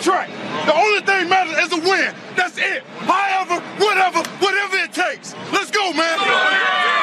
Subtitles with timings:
[0.00, 0.28] track.
[0.64, 2.14] The only thing matters is a win.
[2.36, 2.82] That's it.
[3.04, 5.36] However, whatever, whatever it takes.
[5.52, 6.16] Let's go, man.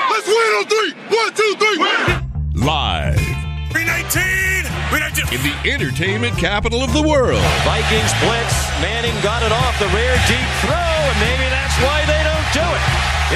[0.09, 0.91] Let's win on three.
[1.13, 1.77] One, two, three.
[1.77, 2.65] Win.
[2.65, 3.21] Live
[3.69, 4.65] Green 18.
[4.89, 5.29] Green 18.
[5.29, 7.41] in the entertainment capital of the world.
[7.61, 8.55] Vikings blitz.
[8.81, 12.65] Manning got it off the rare deep throw, and maybe that's why they don't do
[12.65, 12.83] it.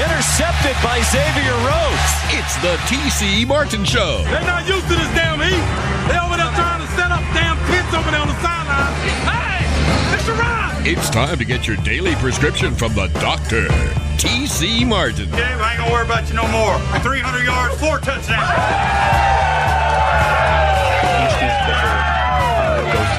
[0.02, 2.12] Intercepted by Xavier Rhodes.
[2.34, 4.24] It's the TC Martin Show.
[4.26, 5.62] They're not used to this damn heat.
[6.10, 9.41] They're over there trying to set up damn pits over there on the sideline.
[10.22, 10.82] Hey, it's a ride.
[10.86, 13.66] It's time to get your daily prescription from the doctor,
[14.18, 15.34] TC Martin.
[15.34, 16.78] Okay, I ain't gonna worry about you no more.
[17.02, 18.30] 300 yards, four touchdowns.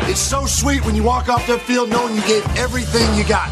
[0.09, 3.51] It's so sweet when you walk off that field knowing you gave everything you got.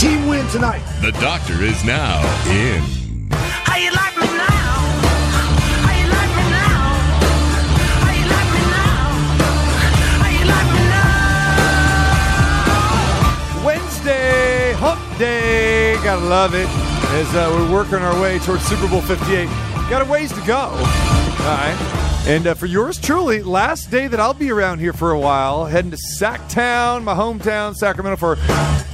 [0.00, 0.82] Team win tonight.
[1.00, 2.18] The doctor is now
[2.50, 2.82] in.
[3.30, 4.07] How you like
[15.18, 15.94] day.
[16.04, 16.68] Gotta love it.
[17.10, 19.46] As uh, we're working our way towards Super Bowl 58.
[19.90, 20.56] Got a ways to go.
[20.58, 22.24] All right.
[22.26, 25.64] And uh, for yours truly, last day that I'll be around here for a while,
[25.64, 28.36] heading to Sacktown, my hometown, Sacramento, for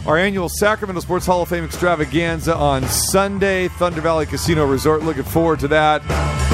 [0.09, 5.03] our annual Sacramento Sports Hall of Fame extravaganza on Sunday, Thunder Valley Casino Resort.
[5.03, 6.03] Looking forward to that.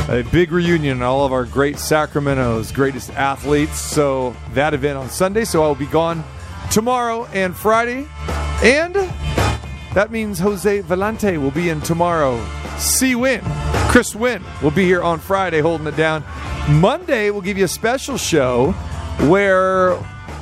[0.09, 3.79] A big reunion, all of our great Sacramento's greatest athletes.
[3.79, 5.45] So that event on Sunday.
[5.45, 6.25] So I'll be gone
[6.71, 8.09] tomorrow and Friday.
[8.63, 8.97] And
[9.95, 12.45] that means Jose Valente will be in tomorrow.
[12.79, 13.43] C Win.
[13.89, 16.25] Chris Wynn will be here on Friday holding it down.
[16.69, 18.73] Monday, we'll give you a special show
[19.29, 19.93] where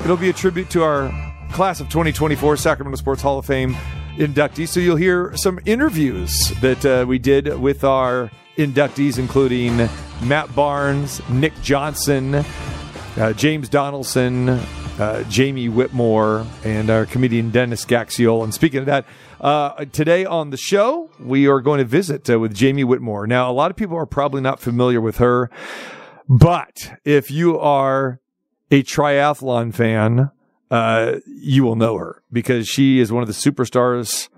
[0.05, 1.11] it'll be a tribute to our
[1.53, 3.75] class of 2024 Sacramento Sports Hall of Fame
[4.17, 4.69] inductees.
[4.69, 9.89] So you'll hear some interviews that uh, we did with our inductees, including
[10.23, 18.45] Matt Barnes, Nick Johnson, uh, James Donaldson, uh, Jamie Whitmore, and our comedian Dennis Gaxiola.
[18.45, 19.07] And speaking of that,
[19.41, 23.27] uh, today on the show, we are going to visit uh, with Jamie Whitmore.
[23.27, 25.51] Now, a lot of people are probably not familiar with her,
[26.29, 28.21] but if you are
[28.71, 30.31] a triathlon fan,
[30.71, 34.29] uh, you will know her because she is one of the superstars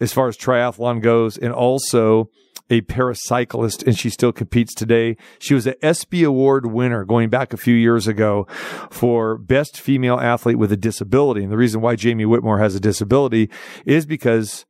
[0.00, 2.30] as far as triathlon goes, and also
[2.70, 5.16] a paracyclist, and she still competes today.
[5.38, 8.46] She was an ESPY Award winner going back a few years ago
[8.90, 11.42] for Best Female Athlete with a Disability.
[11.42, 13.50] And the reason why Jamie Whitmore has a disability
[13.86, 14.66] is because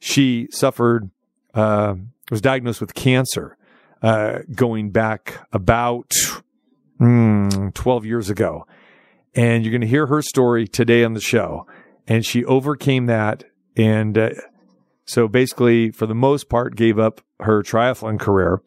[0.00, 1.10] she suffered,
[1.54, 1.94] uh,
[2.30, 3.56] was diagnosed with cancer
[4.02, 6.10] uh, going back about
[7.00, 8.66] mm, 12 years ago.
[9.34, 11.66] And you're going to hear her story today on the show.
[12.06, 13.44] And she overcame that.
[13.76, 14.30] And uh,
[15.08, 18.60] so basically, for the most part, gave up her triathlon career,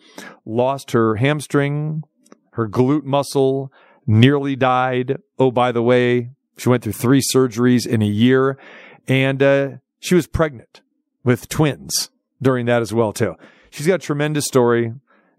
[0.43, 2.03] lost her hamstring,
[2.53, 3.71] her glute muscle,
[4.07, 5.19] nearly died.
[5.37, 8.57] Oh, by the way, she went through three surgeries in a year.
[9.07, 9.69] And uh,
[9.99, 10.81] she was pregnant
[11.23, 12.09] with twins
[12.41, 13.35] during that as well, too.
[13.69, 14.93] She's got a tremendous story.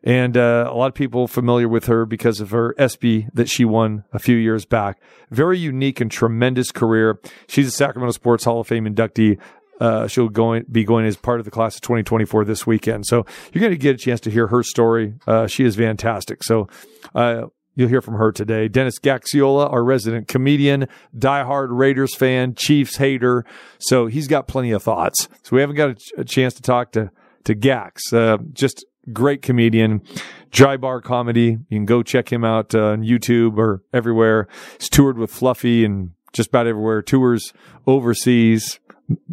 [0.04, 3.64] And uh, a lot of people familiar with her because of her ESPY that she
[3.64, 5.00] won a few years back.
[5.30, 7.20] Very unique and tremendous career.
[7.48, 9.38] She's a Sacramento Sports Hall of Fame inductee.
[9.82, 13.04] Uh, she'll going be going as part of the class of 2024 this weekend.
[13.04, 15.14] So you're going to get a chance to hear her story.
[15.26, 16.44] Uh, she is fantastic.
[16.44, 16.68] So
[17.16, 18.68] uh, you'll hear from her today.
[18.68, 20.86] Dennis Gaxiola, our resident comedian,
[21.18, 23.44] diehard Raiders fan, Chiefs hater.
[23.80, 25.28] So he's got plenty of thoughts.
[25.42, 27.10] So we haven't got a, ch- a chance to talk to
[27.44, 28.12] to Gax.
[28.12, 30.02] Uh, just great comedian,
[30.52, 31.58] dry bar comedy.
[31.68, 34.46] You can go check him out uh, on YouTube or everywhere.
[34.78, 37.02] He's toured with Fluffy and just about everywhere.
[37.02, 37.52] Tours
[37.84, 38.78] overseas.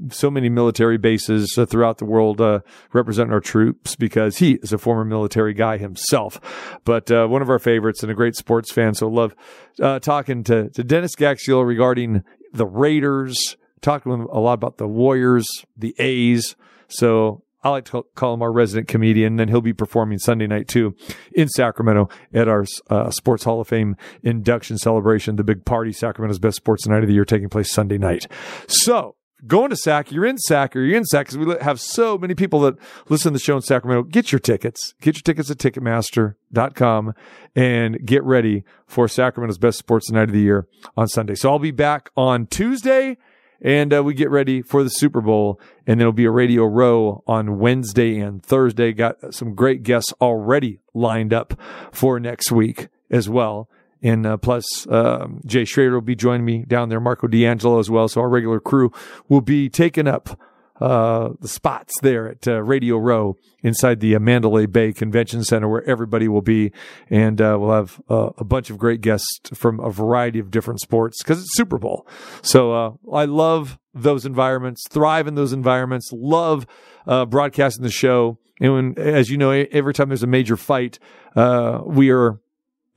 [0.09, 2.59] So many military bases uh, throughout the world uh,
[2.91, 6.39] representing our troops because he is a former military guy himself.
[6.85, 8.95] But uh, one of our favorites and a great sports fan.
[8.95, 9.35] So love
[9.81, 14.77] uh, talking to, to Dennis Gaxiola regarding the Raiders, talking to him a lot about
[14.77, 15.47] the Warriors,
[15.77, 16.55] the A's.
[16.87, 19.35] So I like to call him our resident comedian.
[19.35, 20.95] Then he'll be performing Sunday night too
[21.33, 26.39] in Sacramento at our uh, Sports Hall of Fame induction celebration, the big party, Sacramento's
[26.39, 28.27] best sports night of the year, taking place Sunday night.
[28.67, 29.15] So
[29.47, 32.35] going to Sac, you're in Sac or you're in Sac because we have so many
[32.35, 32.75] people that
[33.09, 34.03] listen to the show in Sacramento.
[34.03, 34.93] Get your tickets.
[35.01, 37.13] Get your tickets at Ticketmaster.com
[37.55, 41.35] and get ready for Sacramento's best sports night of the year on Sunday.
[41.35, 43.17] So I'll be back on Tuesday
[43.61, 45.59] and uh, we get ready for the Super Bowl.
[45.85, 48.93] And there'll be a Radio Row on Wednesday and Thursday.
[48.93, 51.59] Got some great guests already lined up
[51.91, 53.69] for next week as well.
[54.01, 57.89] And uh, plus, um, Jay Schrader will be joining me down there, Marco D'Angelo as
[57.89, 58.07] well.
[58.07, 58.91] So our regular crew
[59.27, 60.39] will be taking up
[60.79, 65.67] uh, the spots there at uh, Radio Row inside the uh, Mandalay Bay Convention Center,
[65.67, 66.71] where everybody will be,
[67.09, 70.79] and uh, we'll have uh, a bunch of great guests from a variety of different
[70.79, 72.07] sports because it's Super Bowl.
[72.41, 76.65] So uh, I love those environments, thrive in those environments, love
[77.05, 78.37] uh, broadcasting the show.
[78.61, 80.99] And when, as you know, every time there's a major fight,
[81.35, 82.39] uh, we are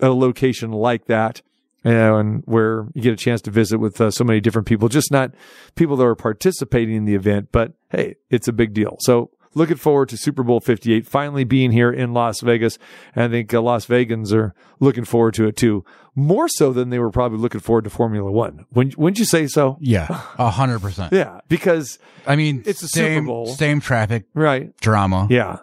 [0.03, 1.41] a location like that.
[1.85, 5.11] And where you get a chance to visit with uh, so many different people, just
[5.11, 5.33] not
[5.75, 8.99] people that are participating in the event, but hey, it's a big deal.
[9.01, 12.79] So looking forward to Super Bowl 58 finally being here in Las Vegas.
[13.17, 15.85] And I think uh, Las Vegans are looking forward to it too,
[16.15, 18.65] more so than they were probably looking forward to Formula One.
[18.73, 19.77] Wouldn't, wouldn't you say so?
[19.81, 20.07] Yeah,
[20.39, 21.13] a hundred percent.
[21.13, 23.47] Yeah, because I mean, It's a Super Bowl.
[23.47, 25.27] Same traffic right, drama.
[25.31, 25.59] yeah,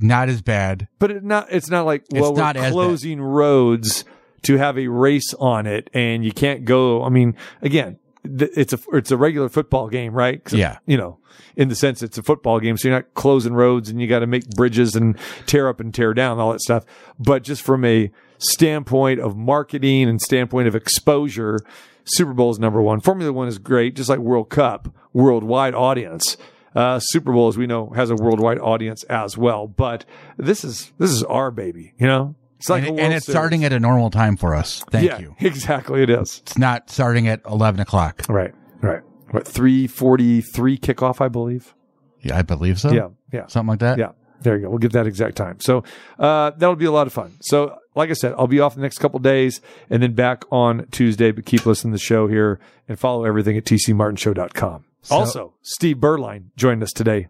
[0.00, 0.88] Not as bad.
[0.98, 4.04] but it not it's not like It's well not we're closing roads
[4.42, 7.04] to have a race on it, and you can't go.
[7.04, 10.40] I mean, again, th- it's a it's a regular football game, right?
[10.52, 10.78] Yeah.
[10.86, 11.18] you know,
[11.56, 14.20] in the sense it's a football game, so you're not closing roads and you got
[14.20, 15.16] to make bridges and
[15.46, 16.84] tear up and tear down all that stuff.
[17.18, 21.58] But just from a standpoint of marketing and standpoint of exposure,
[22.04, 23.00] Super Bowl is number one.
[23.00, 26.36] Formula One is great, just like World Cup, worldwide audience.
[26.74, 29.66] Uh, Super Bowl, as we know, has a worldwide audience as well.
[29.66, 30.04] But
[30.36, 32.34] this is this is our baby, you know.
[32.58, 33.36] It's like and, it- and it's Series.
[33.36, 34.84] starting at a normal time for us.
[34.90, 35.34] Thank yeah, you.
[35.40, 36.02] exactly.
[36.02, 38.22] It is It's not starting at 11 o'clock.
[38.28, 39.02] right, right.
[39.32, 41.74] What three forty three kickoff, I believe.
[42.20, 42.92] Yeah, I believe so.
[42.92, 43.46] Yeah, yeah.
[43.48, 43.98] Something like that.
[43.98, 44.68] Yeah, there you go.
[44.70, 45.58] We'll get that exact time.
[45.60, 45.82] So
[46.18, 47.32] uh, that'll be a lot of fun.
[47.40, 49.60] So, like I said, I'll be off the next couple days
[49.90, 51.32] and then back on Tuesday.
[51.32, 54.84] But keep listening to the show here and follow everything at tcmartinshow.com.
[55.10, 57.28] also, Steve Beuerlein joined us today.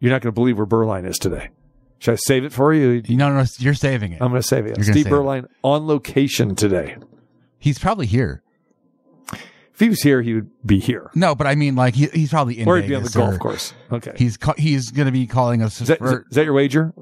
[0.00, 1.50] You're not going to believe where Beuerlein is today.
[1.98, 3.02] Should I save it for you?
[3.06, 4.22] You know, no, you're saving it.
[4.22, 4.76] I'm going to save it.
[4.78, 5.10] You're Steve save it.
[5.10, 6.96] Beuerlein on location today.
[7.58, 8.42] He's probably here.
[9.32, 11.10] If he was here, he would be here.
[11.14, 13.16] No, but I mean, like he, he's probably in Or he'd be on the Vegas
[13.16, 13.74] golf or course.
[13.92, 14.12] Okay.
[14.16, 16.92] He's ca- he's going to be calling us Is that, for is that your wager?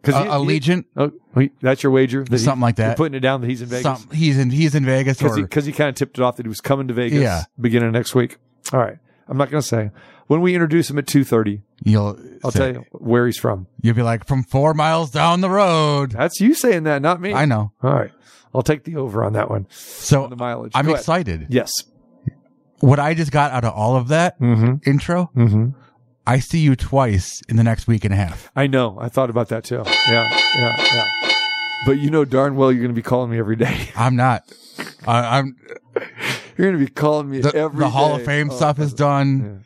[0.00, 2.22] Because a, Allegiant, Oh, he- that's your wager.
[2.24, 2.86] That he- Something like that.
[2.86, 5.36] You're putting it down that he's in Vegas Some, he's in he's in Vegas because
[5.66, 7.20] or he kind of tipped it off that he was coming to Vegas.
[7.20, 7.44] Yeah.
[7.60, 8.38] beginning of next week.
[8.72, 8.98] All right.
[9.28, 9.90] I'm not going to say
[10.26, 11.62] when we introduce him at 2:30.
[11.84, 13.66] you'll I'll say- tell you where he's from.
[13.82, 16.12] You'll be like from four miles down the road.
[16.12, 17.32] That's you saying that, not me.
[17.34, 17.72] I know.
[17.82, 18.10] All right.
[18.54, 19.66] I'll take the over on that one.
[19.70, 20.72] So On the mileage.
[20.74, 21.00] I'm Go ahead.
[21.00, 21.46] excited.
[21.50, 21.70] Yes.
[22.80, 24.88] What I just got out of all of that Mm-hmm.
[24.88, 25.70] intro, Mm-hmm.
[26.26, 28.50] I see you twice in the next week and a half.
[28.54, 28.98] I know.
[29.00, 29.82] I thought about that too.
[30.08, 30.28] Yeah.
[30.56, 30.76] Yeah.
[30.92, 31.04] Yeah.
[31.86, 33.88] But you know darn well you're going to be calling me every day.
[33.96, 34.42] I'm not.
[35.06, 35.56] I, I'm
[36.58, 38.20] You're going to be calling me the, every the Hall day.
[38.20, 39.64] of Fame Oh, stuff is done.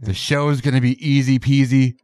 [0.00, 1.96] The show is gonna be easy peasy.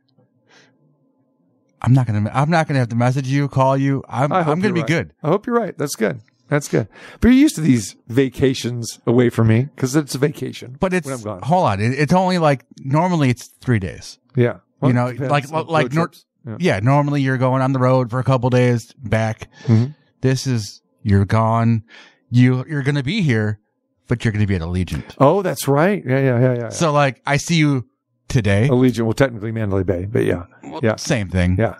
[1.80, 2.30] I'm not gonna.
[2.32, 4.02] I'm not gonna have to message you, call you.
[4.08, 4.32] I'm.
[4.32, 4.86] I'm gonna be right.
[4.86, 5.12] good.
[5.22, 5.76] I hope you're right.
[5.78, 6.20] That's good.
[6.48, 6.88] That's good.
[7.20, 10.76] But you're used to these vacations away from me because it's a vacation.
[10.78, 11.40] But it's when I'm gone.
[11.42, 11.80] hold on.
[11.80, 14.18] It, it's only like normally it's three days.
[14.36, 14.58] Yeah.
[14.80, 16.12] Well, you know, depends like like nor-
[16.46, 16.56] Yeah.
[16.60, 16.80] yeah.
[16.82, 19.48] Normally you're going on the road for a couple days back.
[19.64, 19.94] Mhm.
[20.20, 21.82] This is you're gone.
[22.30, 23.58] You you're gonna be here,
[24.08, 25.14] but you're gonna be at Allegiant.
[25.18, 26.02] Oh, that's right.
[26.06, 26.68] Yeah, yeah, yeah, yeah.
[26.70, 27.86] So like I see you
[28.28, 28.68] today.
[28.70, 30.44] Allegiant, well, technically Mandalay Bay, but yeah,
[30.82, 31.56] yeah, Same thing.
[31.58, 31.76] yeah.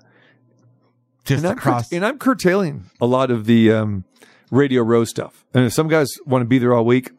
[1.25, 1.93] Just And I'm, across.
[1.93, 4.05] and I'm curtailing a lot of the um,
[4.53, 5.45] Radio Row stuff.
[5.55, 7.11] And if some guys want to be there all week,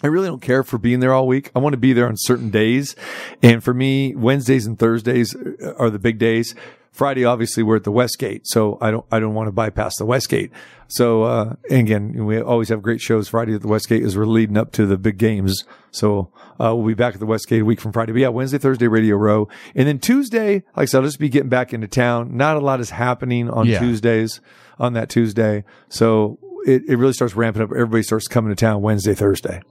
[0.00, 1.50] I really don't care for being there all week.
[1.54, 2.94] I want to be there on certain days.
[3.42, 5.34] And for me, Wednesdays and Thursdays
[5.76, 6.54] are the big days.
[6.92, 10.04] Friday, obviously, we're at the Westgate, so I don't I don't want to bypass the
[10.04, 10.52] Westgate.
[10.88, 14.26] So uh, and again, we always have great shows Friday at the Westgate as we're
[14.26, 15.64] leading up to the big games.
[15.90, 16.30] So
[16.60, 18.12] uh, we'll be back at the Westgate a week from Friday.
[18.12, 21.30] But yeah, Wednesday, Thursday, Radio Row, and then Tuesday, like I said, I'll just be
[21.30, 22.36] getting back into town.
[22.36, 23.78] Not a lot is happening on Yeah.
[23.78, 24.42] Tuesdays
[24.78, 27.70] on that Tuesday, so it, it really starts ramping up.
[27.70, 29.62] Everybody starts coming to town Wednesday, Thursday.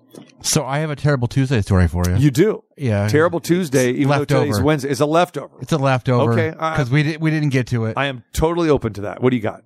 [0.41, 2.15] so I have a terrible Tuesday story for you.
[2.17, 2.63] You do.
[2.77, 3.07] Yeah.
[3.07, 4.63] Terrible Tuesday, even though today's Leftover.
[4.65, 4.89] Wednesday.
[4.89, 5.55] It's a leftover.
[5.61, 6.33] It's a leftover.
[6.33, 7.97] Okay, I- Because we did, we didn't get to it.
[7.97, 9.21] I am totally open to that.
[9.21, 9.63] What do you got?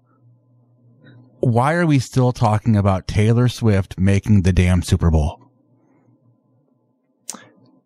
[1.39, 5.44] Why are we still talking about Taylor Swift making the damn Super Bowl?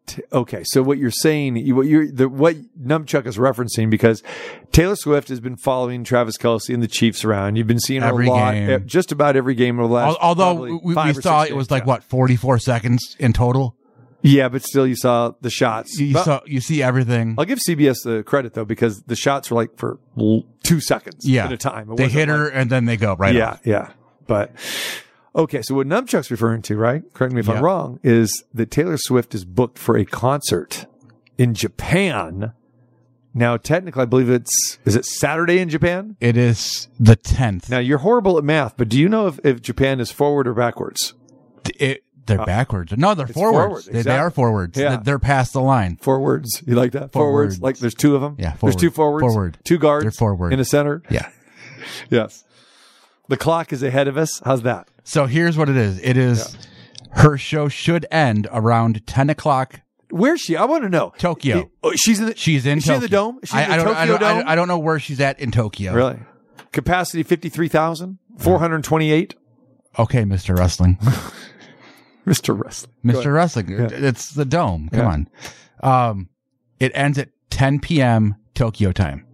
[0.10, 4.24] T- Okay, so what you're saying, what you're the what Numchuck is referencing, because
[4.72, 7.56] Taylor Swift has been following Travis Kelce and the Chiefs around.
[7.58, 8.70] You've been seeing her Every a lot, game.
[8.70, 10.18] eh, just about every game over the last.
[10.22, 11.72] Although we, we saw it was days.
[11.72, 11.88] like Yeah.
[11.88, 13.76] what 44 seconds in total.
[14.22, 15.98] Yeah, but still, you saw the shots.
[15.98, 17.36] You But saw you see everything.
[17.38, 20.00] I'll give CBS the credit though, because the shots were like for
[20.64, 21.90] two seconds yeah, at a time.
[21.92, 23.62] It they hit her like- and then they go right yeah, off.
[23.64, 23.92] yeah.
[24.28, 24.52] But
[25.36, 27.04] okay, so what Numchuck's referring to, right?
[27.14, 27.56] Correct me if Yeah.
[27.56, 30.86] I'm wrong, is that Taylor Swift is booked for a concert
[31.38, 32.54] in Japan.
[33.34, 36.18] Now, technically, I believe it's is it Saturday in Japan?
[36.20, 37.70] It is the 10th.
[37.70, 40.54] Now, you're horrible at math, but do you know if, if Japan is forward or
[40.56, 41.14] backwards?
[41.80, 42.92] It They're uh, backwards.
[42.98, 43.86] No, they're forwards.
[43.86, 44.78] forward, They, they are forwards.
[44.80, 44.98] Yeah.
[44.98, 45.98] They- They're past the line.
[45.98, 46.64] Forwards.
[46.66, 47.12] You like that?
[47.12, 47.58] Forwards.
[47.58, 47.62] Forwards.
[47.62, 48.36] Like there's two of them.
[48.40, 49.22] Yeah, There's two forwards.
[49.22, 49.58] Forward.
[49.64, 50.04] Two guards.
[50.06, 50.52] They're forward.
[50.52, 51.04] In the center.
[51.10, 51.30] Yeah.
[52.10, 52.44] Yes.
[53.30, 54.42] The clock is ahead of us.
[54.46, 54.88] How's that?
[55.10, 56.00] So here's what it is.
[56.04, 56.56] It is
[57.14, 59.82] her show should end around 10 o'clock.
[60.12, 60.56] Where's she?
[60.56, 61.14] I want to know.
[61.18, 61.72] Tokyo.
[61.84, 62.36] Oh, she's in the.
[62.36, 62.96] She's in Is she Tokyo.
[62.98, 63.40] in the dome?
[63.44, 64.44] She's I, in the I don't, Tokyo I, don't, dome.
[64.48, 65.94] I don't know where she's at in Tokyo.
[65.94, 66.20] Really?
[66.72, 69.34] Capacity fifty three thousand four hundred twenty eight.
[69.98, 70.56] Okay, Mr.
[70.56, 70.98] Wrestling.
[72.28, 72.56] Mr.
[72.64, 72.94] Wrestling.
[73.04, 73.34] Mr.
[73.34, 73.66] Wrestling.
[73.72, 74.90] It's the dome.
[74.94, 75.00] Come
[75.82, 75.88] Yeah.
[75.88, 76.10] on.
[76.12, 76.30] Um,
[76.80, 78.36] it ends at 10 p.m.
[78.54, 79.26] Tokyo time.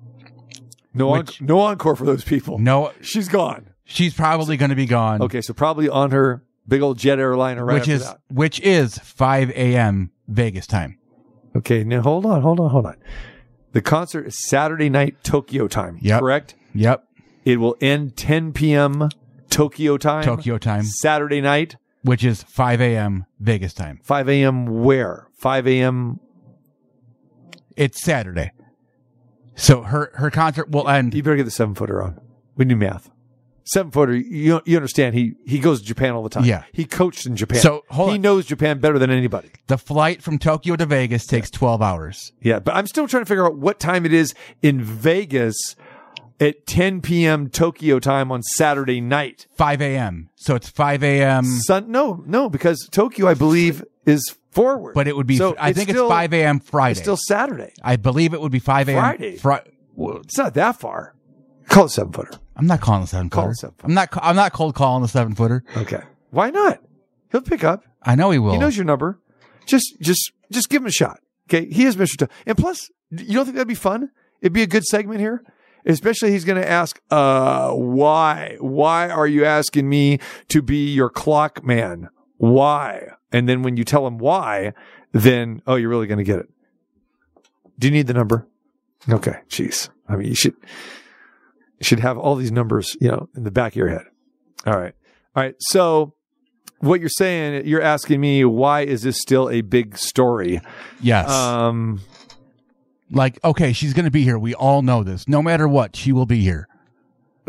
[0.93, 2.57] No, Which- en- no encore for those people.
[2.57, 3.69] No, She's gone.
[3.85, 5.21] She's probably going to be gone.
[5.21, 8.19] Okay, so probably on her big old jet airliner right which is that.
[8.29, 10.11] which is 5 a.m.
[10.27, 10.97] Vegas time.
[11.55, 12.97] Okay, now hold on, hold on, hold on.
[13.71, 15.99] The concert is Saturday night Tokyo time.
[16.01, 16.19] Yep.
[16.19, 16.55] Correct?
[16.73, 17.07] Yep.
[17.45, 19.09] It will end 10 p.m.
[19.49, 20.23] Tokyo time.
[20.23, 23.25] Tokyo time, Saturday night, which is 5 a.m.
[23.39, 23.99] Vegas time.
[24.03, 24.65] 5 a.m.
[24.83, 25.27] where?
[25.37, 26.19] 5 a.m.
[27.77, 28.51] It's Saturday.
[29.55, 31.13] So her her concert will end.
[31.13, 32.19] You better get the seven footer on.
[32.55, 33.09] We do math.
[33.67, 36.45] Seven footer, you, you understand, he, he goes to Japan all the time.
[36.45, 36.63] Yeah.
[36.71, 37.59] He coached in Japan.
[37.59, 38.21] So, hold he on.
[38.21, 39.49] knows Japan better than anybody.
[39.67, 42.31] The flight from Tokyo to Vegas takes 12 hours.
[42.41, 45.75] Yeah, but I'm still trying to figure out what time it is in Vegas
[46.39, 47.49] at 10 p.m.
[47.49, 49.47] Tokyo time on Saturday night.
[49.57, 50.29] 5 a.m.
[50.35, 51.45] So it's 5 a.m.
[51.45, 54.93] Sun, no, no, because Tokyo, I believe, is forward.
[54.93, 55.37] But it would be.
[55.37, 56.59] So I think still- it's 5 a.m.
[56.59, 56.91] Friday.
[56.91, 57.73] It's still Saturday.
[57.83, 58.99] I believe it would be 5 a.m.
[58.99, 59.37] Friday?
[59.37, 61.15] Fri- It's not that far.
[61.67, 62.31] Call it seven footer.
[62.55, 63.51] I'm not calling the seven Call footer.
[63.51, 63.87] it seven footer.
[63.87, 64.11] I'm not.
[64.11, 65.63] ca- I'm not cold calling the seven footer.
[65.77, 66.01] Okay.
[66.31, 66.79] Why not?
[67.31, 67.83] He'll pick up.
[68.03, 68.51] I know he will.
[68.53, 69.19] He knows your number.
[69.65, 71.19] Just, just, just give him a shot.
[71.49, 71.67] Okay.
[71.71, 72.17] He is Mr.
[72.27, 74.11] T- and plus, you don't think that'd be fun?
[74.41, 75.43] It'd be a good segment here.
[75.87, 78.57] Especially he's going to ask, uh, why?
[78.59, 80.19] Why are you asking me
[80.49, 82.09] to be your clock man?
[82.37, 83.09] Why?
[83.31, 84.73] And then when you tell him why,
[85.11, 86.49] then, oh, you're really going to get it.
[87.77, 88.47] Do you need the number?
[89.09, 89.35] Okay.
[89.49, 89.89] Jeez.
[90.07, 90.55] I mean, you should,
[91.85, 94.03] should have all these numbers, you know, in the back of your head.
[94.65, 94.93] All right.
[95.35, 95.55] All right.
[95.59, 96.13] So
[96.79, 100.61] what you're saying, you're asking me, why is this still a big story?
[101.01, 101.29] yes.
[101.29, 102.01] Um,
[103.11, 104.37] like, okay, she's going to be here.
[104.39, 105.27] We all know this.
[105.27, 106.67] No matter what, she will be here.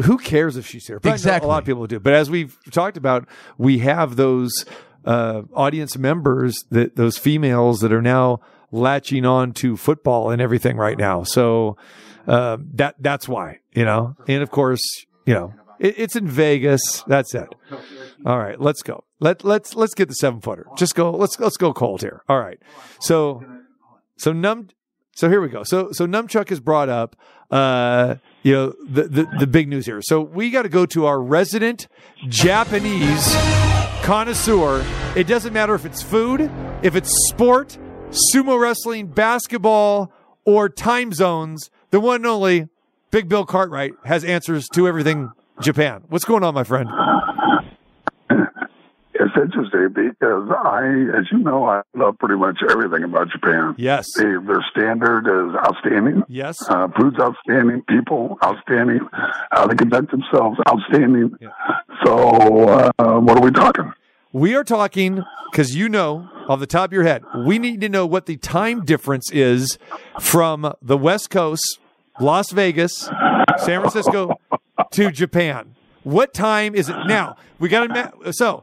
[0.05, 1.01] who cares if she's here?
[1.01, 1.47] But Exactly.
[1.47, 1.99] a lot of people do.
[1.99, 3.27] But as we've talked about,
[3.57, 4.53] we have those
[5.07, 8.41] uh, audience members that those females that are now
[8.73, 11.23] latching on to football and everything right now.
[11.23, 11.77] So
[12.27, 14.17] uh, that that's why you know.
[14.29, 14.83] And of course,
[15.25, 17.03] you know, it, it's in Vegas.
[17.07, 17.49] That's it.
[18.25, 19.05] All right, let's go.
[19.21, 20.67] Let let's let's get the seven footer.
[20.77, 21.11] Just go.
[21.11, 22.23] Let's let's go cold here.
[22.29, 22.59] All right.
[23.01, 23.45] So
[24.17, 24.69] so num.
[25.15, 25.63] So here we go.
[25.63, 27.17] So so Numchuck is brought up.
[27.51, 30.01] Uh, you know the, the the big news here.
[30.03, 31.89] So we got to go to our resident
[32.29, 33.35] Japanese
[34.03, 34.85] connoisseur.
[35.17, 36.51] It doesn't matter if it's food,
[36.83, 37.79] if it's sport,
[38.11, 40.13] sumo wrestling, basketball,
[40.45, 41.71] or time zones.
[41.91, 42.69] The one and only
[43.11, 46.05] Big Bill Cartwright has answers to everything Japan.
[46.09, 46.89] What's going on, my friend?
[49.19, 50.85] It's interesting because I,
[51.19, 53.75] as you know, I love pretty much everything about Japan.
[53.79, 54.07] Yes.
[54.15, 56.23] They, their standard is outstanding.
[56.29, 56.57] Yes.
[56.69, 57.83] Uh, food's outstanding.
[57.89, 59.01] People outstanding.
[59.51, 61.35] How they conduct themselves outstanding.
[62.05, 63.93] So, uh, what are we talking?
[64.33, 67.89] We are talking because you know off the top of your head, we need to
[67.89, 69.79] know what the time difference is
[70.21, 71.79] from the West Coast,
[72.21, 73.11] Las Vegas,
[73.59, 74.39] San Francisco
[74.93, 75.75] to Japan.
[76.03, 77.37] What time is it now?
[77.59, 78.63] We got to so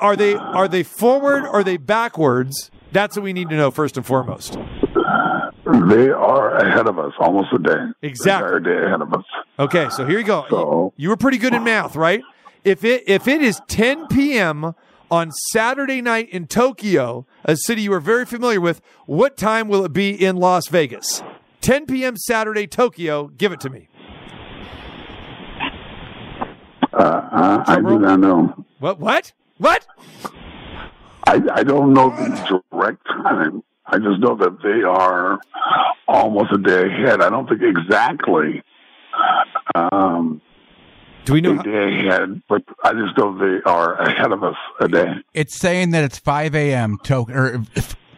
[0.00, 2.70] are they are they forward or are they backwards?
[2.92, 4.58] That's what we need to know first and foremost.
[5.64, 7.92] They are ahead of us almost a day.
[8.02, 8.56] Exactly.
[8.56, 9.24] Entire day ahead of us.
[9.58, 10.44] Okay, so here you go.
[10.50, 12.22] So- you, you were pretty good in math, right?
[12.64, 14.74] If it if it is 10 p.m.
[15.10, 19.84] on Saturday night in Tokyo, a city you are very familiar with, what time will
[19.84, 21.22] it be in Las Vegas?
[21.60, 22.16] 10 p.m.
[22.16, 23.28] Saturday, Tokyo.
[23.28, 23.88] Give it to me.
[26.92, 28.64] Uh, uh, I do not know.
[28.78, 29.00] What?
[29.00, 29.32] What?
[29.58, 29.86] What?
[31.26, 33.62] I, I don't know the direct time.
[33.86, 35.40] I just know that they are
[36.06, 37.20] almost a day ahead.
[37.20, 38.62] I don't think exactly
[39.74, 40.40] um,
[41.24, 41.52] Do we know?
[41.52, 45.14] a How, day ahead, but I just know they are ahead of us a day.
[45.32, 46.98] It's saying that it's 5 a.m.
[47.02, 47.64] Tokyo or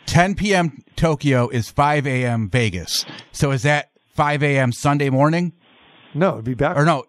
[0.06, 0.82] 10 p.m.
[0.96, 2.48] Tokyo is 5 a.m.
[2.50, 3.04] Vegas.
[3.32, 4.72] So is that 5 a.m.
[4.72, 5.52] Sunday morning
[6.16, 6.76] no, it'd be back.
[6.76, 7.04] or no?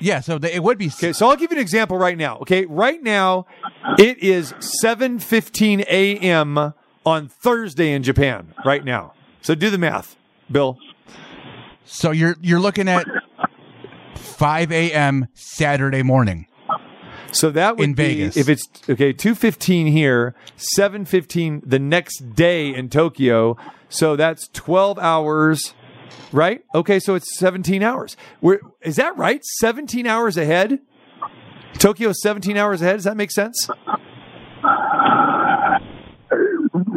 [0.00, 0.86] Yeah, so the, it would be.
[0.86, 2.38] Okay, so I'll give you an example right now.
[2.38, 3.46] Okay, right now
[3.98, 6.72] it is 7:15 a.m.
[7.04, 8.54] on Thursday in Japan.
[8.64, 9.12] Right now,
[9.42, 10.16] so do the math,
[10.50, 10.78] Bill.
[11.84, 13.06] So you're you're looking at
[14.38, 15.26] 5 a.m.
[15.34, 16.46] Saturday morning.
[17.32, 18.36] So that would In be Vegas.
[18.36, 23.56] if it's okay, two fifteen here, seven fifteen the next day in Tokyo.
[23.90, 25.74] So that's twelve hours,
[26.32, 26.64] right?
[26.74, 28.16] Okay, so it's seventeen hours.
[28.40, 29.44] We're, is that right?
[29.44, 30.78] Seventeen hours ahead.
[31.74, 32.96] Tokyo is seventeen hours ahead.
[32.96, 33.68] Does that make sense?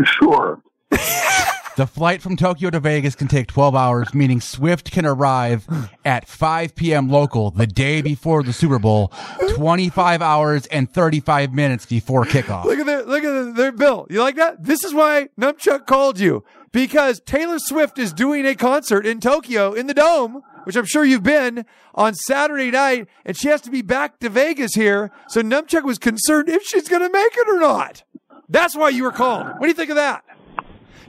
[0.06, 0.62] Sure.
[1.82, 5.68] The flight from Tokyo to Vegas can take 12 hours, meaning Swift can arrive
[6.06, 7.10] at 5 p.m.
[7.10, 9.12] local the day before the Super Bowl,
[9.56, 12.66] 25 hours and 35 minutes before kickoff.
[12.66, 14.06] Look at their look at their, bill.
[14.12, 14.64] You like that?
[14.64, 19.74] This is why Numchuck called you because Taylor Swift is doing a concert in Tokyo
[19.74, 23.72] in the Dome, which I'm sure you've been on Saturday night, and she has to
[23.72, 25.10] be back to Vegas here.
[25.30, 28.04] So Numchuck was concerned if she's going to make it or not.
[28.48, 29.48] That's why you were called.
[29.48, 30.24] What do you think of that?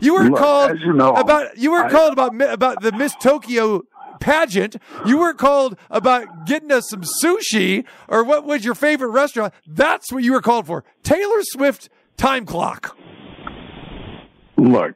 [0.02, 3.14] You were Look, called you know, about you were I- called about about the Miss
[3.16, 3.82] Tokyo
[4.20, 4.76] pageant.
[5.06, 9.54] You were called about getting us some sushi or what was your favorite restaurant.
[9.66, 10.84] That's what you were called for.
[11.04, 12.96] Taylor Swift time clock.
[14.56, 14.94] Look,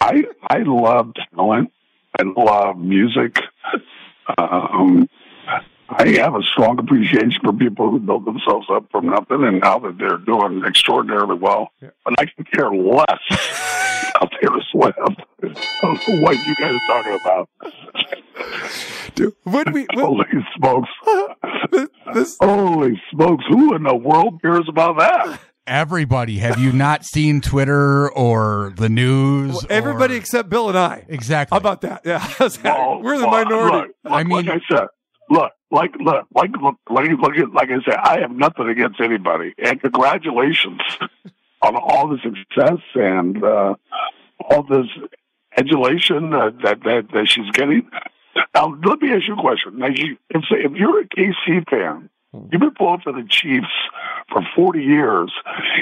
[0.00, 1.70] I I love talent.
[2.18, 3.36] I love music.
[4.38, 5.08] Um,
[5.92, 9.78] I have a strong appreciation for people who build themselves up from nothing, and now
[9.80, 11.70] that they're doing extraordinarily well.
[11.80, 13.18] But I can care less
[14.14, 14.98] about Taylor Swift.
[14.98, 15.14] I
[15.82, 17.48] don't know what you guys are talking about.
[19.14, 19.86] Dude, would we?
[19.94, 20.24] Would, Holy
[20.56, 20.88] smokes!
[22.14, 23.44] this, Holy smokes!
[23.48, 25.40] Who in the world cares about that?
[25.66, 29.64] Everybody, have you not seen Twitter or the news?
[29.70, 31.04] everybody or- except Bill and I.
[31.08, 31.54] exactly.
[31.54, 32.02] How about that?
[32.04, 32.26] Yeah.
[32.64, 33.92] Well, we're the well, minority.
[34.04, 34.86] Look, I mean- like I said,
[35.28, 39.54] look, like look, like look, like like, like I said, I have nothing against anybody,
[39.58, 40.80] and congratulations
[41.62, 43.74] on all the success and uh,
[44.40, 44.86] all this
[45.56, 47.88] adulation uh, that that that she's getting.
[48.54, 49.78] Now, let me ask you a question.
[49.78, 53.66] Now, you, if, if you're a KC fan, you've been pulling for the Chiefs
[54.30, 55.32] for 40 years,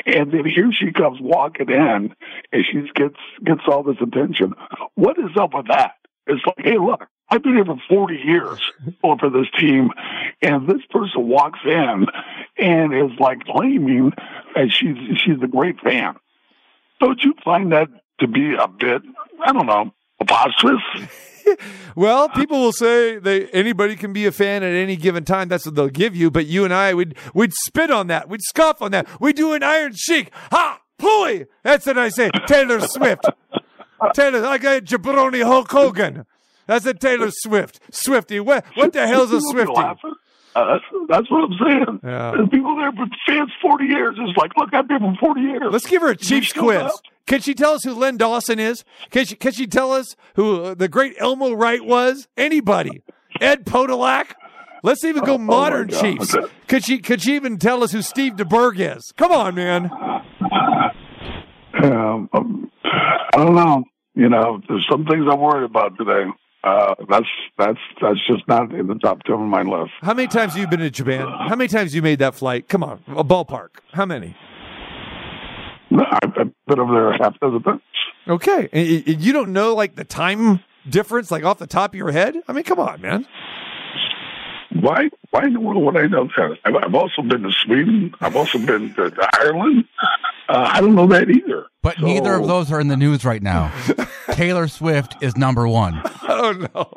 [0.06, 2.14] and then here she comes walking in,
[2.52, 4.54] and she gets gets all this attention.
[4.94, 5.92] What is up with that?
[6.26, 8.60] It's like, hey, look, I've been here for 40 years
[9.00, 9.90] for this team,
[10.40, 12.06] and this person walks in
[12.58, 14.12] and is like claiming
[14.54, 16.16] that she's she's a great fan.
[17.00, 17.88] Don't you find that
[18.20, 19.02] to be a bit,
[19.44, 20.82] I don't know, preposterous?
[21.96, 25.48] Well, people will say they anybody can be a fan at any given time.
[25.48, 26.30] That's what they'll give you.
[26.30, 28.28] But you and I would would spit on that.
[28.28, 29.08] We'd scoff on that.
[29.18, 30.30] We do an Iron Sheik.
[30.50, 30.78] Ha!
[30.98, 31.46] Pulley.
[31.62, 32.30] That's what I say.
[32.46, 33.24] Taylor Swift.
[34.14, 36.26] Taylor, like a jabroni Hulk Hogan.
[36.68, 37.80] That's a Taylor Swift.
[37.90, 38.38] Swifty.
[38.38, 39.72] What, what the hell's a Swifty?
[39.74, 39.94] Uh,
[40.54, 42.00] that's, that's what I'm saying.
[42.04, 42.32] Yeah.
[42.36, 44.16] There's people there for fans 40 years.
[44.18, 45.62] It's like, look, I've been for 40 years.
[45.70, 46.82] Let's give her a Chiefs quiz.
[46.82, 46.92] up.
[47.26, 48.84] Can she tell us who Len Dawson is?
[49.10, 52.28] Can she, can she tell us who uh, the great Elmo Wright was?
[52.36, 53.02] Anybody?
[53.40, 54.32] Ed Podolak?
[54.82, 56.00] Let's even go modern God.
[56.00, 56.36] Chiefs.
[56.68, 59.12] Could she could she even tell us who Steve DeBerg is?
[59.16, 59.90] Come on, man.
[61.82, 63.84] Um, um, I don't know.
[64.14, 66.24] You know, there's some things I'm worried about today.
[66.68, 67.26] Uh, that's
[67.56, 69.92] that's that's just not in the top ten of my list.
[70.02, 71.26] How many times have you been to Japan?
[71.26, 72.68] How many times have you made that flight?
[72.68, 73.68] Come on, a ballpark.
[73.92, 74.36] How many?
[75.90, 77.80] No, I've, been over there a half dozen times.
[78.28, 82.12] Okay, and you don't know like the time difference, like off the top of your
[82.12, 82.36] head.
[82.46, 83.26] I mean, come on, man.
[84.80, 85.08] Why?
[85.30, 86.58] Why in the world would I know that?
[86.64, 88.14] I've, I've also been to Sweden.
[88.20, 89.84] I've also been to, to Ireland.
[90.48, 91.66] Uh, I don't know that either.
[91.82, 93.72] but So- neither of those are in the news right now.
[94.32, 95.94] Taylor Swift is number one.
[96.04, 96.88] I don't.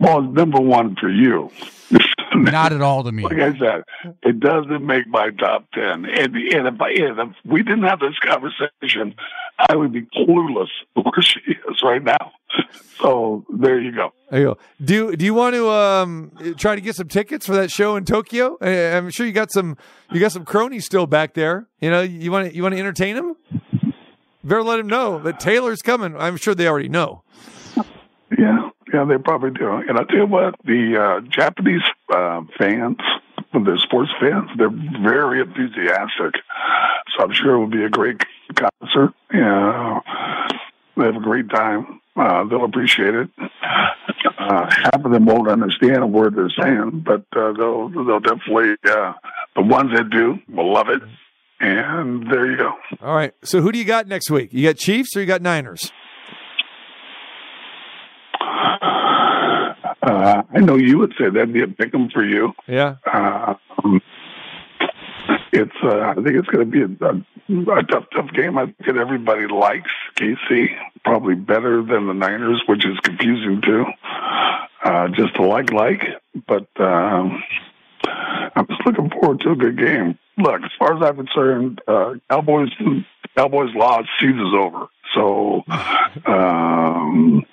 [0.00, 1.50] Well, number one for you.
[2.34, 3.22] Not at all to me.
[3.22, 3.82] like I said,
[4.22, 6.04] it doesn't make my top ten.
[6.04, 9.14] And, and, if, I, and if we didn't have this conversation,
[9.58, 12.32] I would be clueless where she is right now.
[13.00, 14.12] So there you go.
[14.30, 14.58] There you go.
[14.82, 18.04] Do do you want to um try to get some tickets for that show in
[18.04, 18.56] Tokyo?
[18.62, 19.76] I'm sure you got some
[20.10, 21.66] you got some cronies still back there.
[21.80, 23.36] You know, you want to you want to entertain them.
[24.42, 26.16] Better let them know that Taylor's coming.
[26.16, 27.22] I'm sure they already know.
[28.38, 29.68] Yeah, yeah, they probably do.
[29.70, 32.98] And I tell you what, the uh, Japanese uh, fans,
[33.52, 34.70] the sports fans, they're
[35.02, 36.34] very enthusiastic.
[37.16, 38.20] So I'm sure it will be a great
[38.54, 39.14] concert.
[39.32, 40.00] Yeah,
[40.96, 42.00] they have a great time.
[42.16, 43.28] Uh, they'll appreciate it.
[44.38, 48.74] Uh, half of them won't understand a word they're saying, but uh, they'll they'll definitely
[48.88, 49.12] uh,
[49.56, 51.02] the ones that do will love it.
[51.60, 52.72] And there you go.
[53.00, 53.32] All right.
[53.42, 54.52] So who do you got next week?
[54.52, 55.92] You got Chiefs or you got Niners?
[60.02, 62.52] Uh, I know you would say that'd be a pick 'em for you.
[62.66, 62.96] Yeah.
[63.12, 64.02] Um,
[65.54, 68.58] it's uh, I think it's going to be a, a, a tough, tough game.
[68.58, 70.68] I think everybody likes KC
[71.04, 73.84] probably better than the Niners, which is confusing too.
[74.84, 76.02] Uh, just a like like,
[76.46, 77.42] but um,
[78.56, 80.18] I'm just looking forward to a good game.
[80.36, 82.70] Look, as far as I'm concerned, uh, Cowboys
[83.36, 84.88] Cowboys lost, season's over.
[85.14, 85.62] So
[86.26, 87.46] um,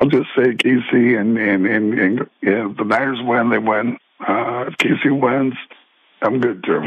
[0.00, 3.98] I'll just say KC and and and, and if the Niners win, they win.
[4.20, 5.54] Uh, if KC wins,
[6.22, 6.82] I'm good too.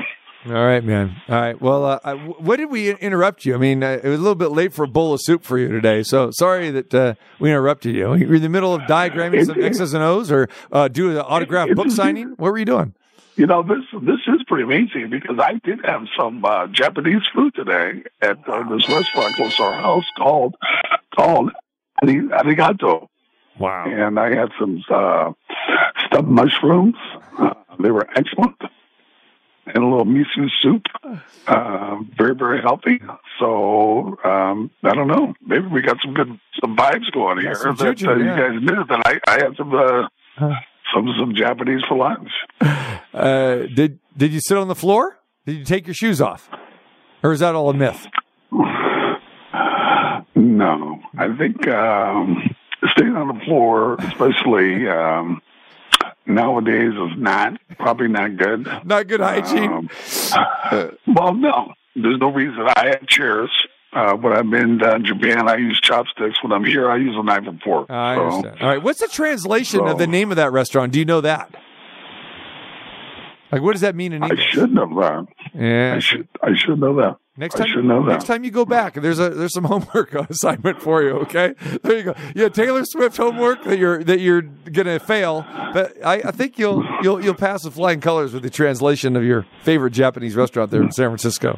[0.45, 1.15] All right, man.
[1.29, 1.61] All right.
[1.61, 3.55] Well, uh, I, what did we interrupt you?
[3.55, 5.57] I mean, uh, it was a little bit late for a bowl of soup for
[5.57, 8.13] you today, so sorry that uh, we interrupted you.
[8.15, 11.69] You're in the middle of diagramming some X's and O's, or uh, do an autograph
[11.75, 12.31] book signing.
[12.37, 12.93] What were you doing?
[13.37, 17.55] You know, this this is pretty amazing because I did have some uh, Japanese food
[17.55, 20.55] today at uh, this restaurant close to our house called
[21.15, 21.51] called
[22.03, 23.07] Ari- Arigato,
[23.57, 23.85] Wow.
[23.87, 25.31] and I had some uh,
[26.05, 26.95] stuffed mushrooms.
[27.39, 28.55] Uh, they were excellent,
[29.65, 30.83] and a little miso soup.
[31.47, 33.01] Uh, very very healthy.
[33.39, 35.33] So um, I don't know.
[35.45, 37.55] Maybe we got some good some vibes going here.
[37.55, 39.73] that juju, uh, you guys knew that I I had some.
[39.73, 40.07] Uh,
[40.93, 42.29] some some Japanese for lunch.
[43.13, 45.19] Uh, did did you sit on the floor?
[45.45, 46.49] Did you take your shoes off,
[47.21, 48.07] or is that all a myth?
[50.35, 52.55] No, I think um,
[52.91, 55.41] staying on the floor, especially um,
[56.25, 58.67] nowadays, is not probably not good.
[58.85, 59.71] Not good hygiene.
[59.71, 59.89] Um,
[60.33, 62.59] uh, well, no, there's no reason.
[62.75, 63.51] I have chairs.
[63.91, 66.41] Uh, when I'm in uh, Japan, I use chopsticks.
[66.41, 67.91] When I'm here, I use a knife and fork.
[67.91, 68.61] I So, understand.
[68.61, 68.81] All right.
[68.81, 70.93] What's the translation of the name of that restaurant?
[70.93, 71.53] Do you know that?
[73.53, 74.39] Like, what does that mean in English?
[74.39, 75.25] I should know that.
[75.53, 75.93] Yeah.
[75.95, 76.27] I should.
[76.41, 77.17] I should know that.
[77.35, 78.11] Next I time, should know that.
[78.11, 81.11] next time you go back, there's a there's some homework assignment for you.
[81.21, 82.15] Okay, there you go.
[82.35, 86.83] Yeah, Taylor Swift homework that you're that you're gonna fail, but I, I think you'll
[87.01, 90.83] you'll you'll pass with flying colors with the translation of your favorite Japanese restaurant there
[90.83, 91.57] in San Francisco.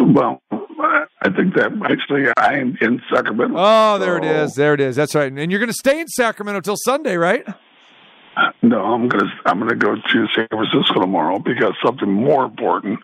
[0.00, 3.54] Well, I think that actually I am in Sacramento.
[3.56, 4.54] Oh, there it So- is.
[4.54, 4.96] There it is.
[4.96, 5.32] That's right.
[5.32, 7.46] And you're gonna stay in Sacramento till Sunday, right?
[8.62, 13.00] No, I'm gonna I'm gonna go to San Francisco tomorrow because something more important.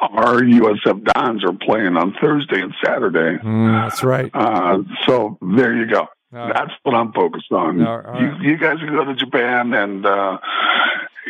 [0.00, 3.38] Our USF Dons are playing on Thursday and Saturday.
[3.42, 4.30] that's right.
[4.34, 6.06] Uh, so there you go.
[6.30, 6.52] right.
[6.52, 7.78] That's what I'm focused on.
[7.80, 8.42] Right.
[8.42, 10.04] You, you guys can go to Japan and.
[10.06, 10.38] Uh,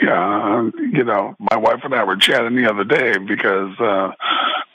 [0.01, 4.12] yeah, you know, my wife and I were chatting the other day because uh,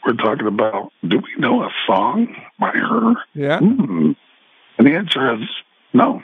[0.05, 3.13] we're talking about do we know a song by her?
[3.33, 3.59] Yeah.
[3.59, 4.11] Hmm.
[4.77, 5.47] And the answer is
[5.93, 6.21] no.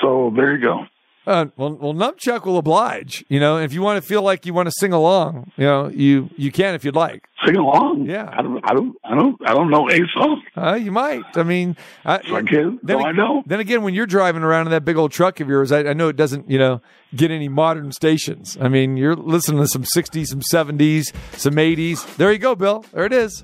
[0.00, 0.86] So there you go.
[1.26, 3.24] Uh, well, well, Numpchuck will oblige.
[3.28, 5.88] You know, if you want to feel like you want to sing along, you know,
[5.88, 7.26] you you can if you'd like.
[7.46, 8.06] Sing along.
[8.08, 8.28] Yeah.
[8.32, 8.60] I don't.
[8.64, 8.96] I don't.
[9.04, 9.36] I don't.
[9.46, 10.42] I don't know a song.
[10.56, 11.22] Uh, you might.
[11.34, 12.78] I mean, I, So I can.
[12.82, 13.42] then, No, I know.
[13.46, 15.92] then again, when you're driving around in that big old truck of yours, I, I
[15.92, 16.80] know it doesn't, you know,
[17.14, 18.56] get any modern stations.
[18.60, 22.16] I mean, you're listening to some 60s, some 70s, some 80s.
[22.16, 22.84] There you go, Bill.
[22.92, 23.42] There it is.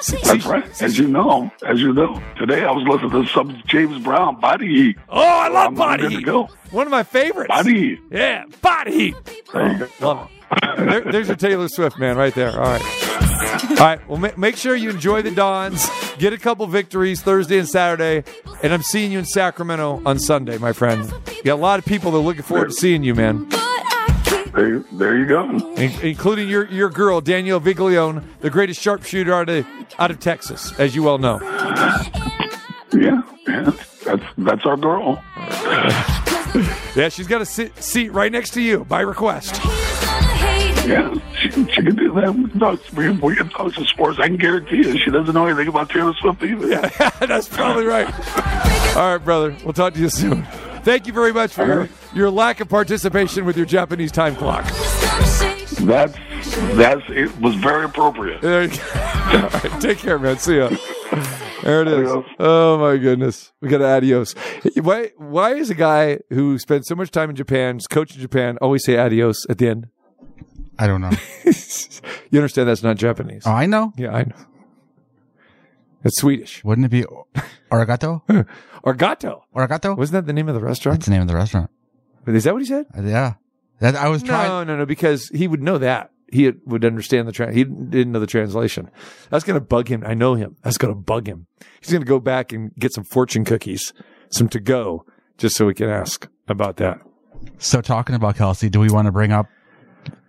[0.00, 0.82] See- That's right.
[0.82, 4.66] As you know, as you know, today I was listening to some James Brown Body
[4.68, 4.96] Heat.
[5.08, 6.24] Oh, I love I'm Body good to Heat.
[6.26, 6.48] go.
[6.70, 7.48] One of my favorites.
[7.48, 8.00] Body Heat.
[8.10, 9.16] Yeah, Body Heat.
[9.52, 9.88] There you go.
[10.06, 10.76] Love it.
[10.76, 12.50] There, there's your Taylor Swift, man, right there.
[12.50, 13.70] All right.
[13.70, 14.08] All right.
[14.08, 15.88] Well, ma- make sure you enjoy the Dons.
[16.18, 18.22] Get a couple victories Thursday and Saturday.
[18.62, 21.12] And I'm seeing you in Sacramento on Sunday, my friend.
[21.28, 23.48] You got a lot of people that are looking forward to seeing you, man,
[24.54, 25.50] There, there you go.
[25.76, 29.66] in- including your, your girl, Danielle Viglione, the greatest sharpshooter out of,
[29.98, 31.40] out of Texas, as you well know.
[32.92, 33.70] Yeah, yeah.
[34.04, 35.22] That's that's our girl.
[36.94, 39.58] Yeah, she's got a sit, seat right next to you by request.
[39.64, 42.52] Yeah, she, she can do that.
[42.60, 44.20] Talk, we, we talk some sports.
[44.20, 46.68] I can guarantee you, she doesn't know anything about Taylor Swift either.
[46.68, 48.06] Yeah, that's probably right.
[48.96, 49.56] All right, brother.
[49.64, 50.44] We'll talk to you soon.
[50.84, 54.64] Thank you very much for your, your lack of participation with your Japanese time clock.
[55.80, 56.14] That's
[56.76, 58.40] that's it was very appropriate.
[58.40, 58.82] There you go.
[58.94, 60.38] All right, take care, man.
[60.38, 60.70] See ya.
[61.62, 62.10] There it is.
[62.10, 62.24] Adios.
[62.38, 63.52] Oh my goodness.
[63.60, 64.34] We got adios.
[64.80, 68.20] Why why is a guy who spends so much time in Japan, is coach in
[68.20, 69.88] Japan, always say adios at the end?
[70.78, 71.10] I don't know.
[72.30, 73.44] You understand that's not Japanese.
[73.46, 73.92] Oh, I know.
[73.96, 74.34] Yeah, I know.
[76.02, 76.64] It's Swedish.
[76.64, 77.02] Wouldn't it be
[77.70, 78.22] Arigato?
[78.84, 79.42] Orgato.
[79.54, 79.96] Arigato?
[79.96, 80.98] Wasn't that the name of the restaurant?
[80.98, 81.70] That's the name of the restaurant.
[82.26, 82.86] Is that what he said?
[82.96, 83.34] Uh, Yeah.
[83.80, 84.48] That I was trying.
[84.48, 86.10] No, no, no, because he would know that.
[86.32, 88.90] He would understand the tra- he didn't know the translation.
[89.30, 90.02] That's going to bug him.
[90.06, 90.56] I know him.
[90.62, 91.46] That's going to bug him.
[91.80, 93.92] He's going to go back and get some fortune cookies,
[94.30, 95.04] some to go,
[95.38, 97.00] just so we can ask about that.
[97.58, 99.48] So talking about Kelce, do we want to bring up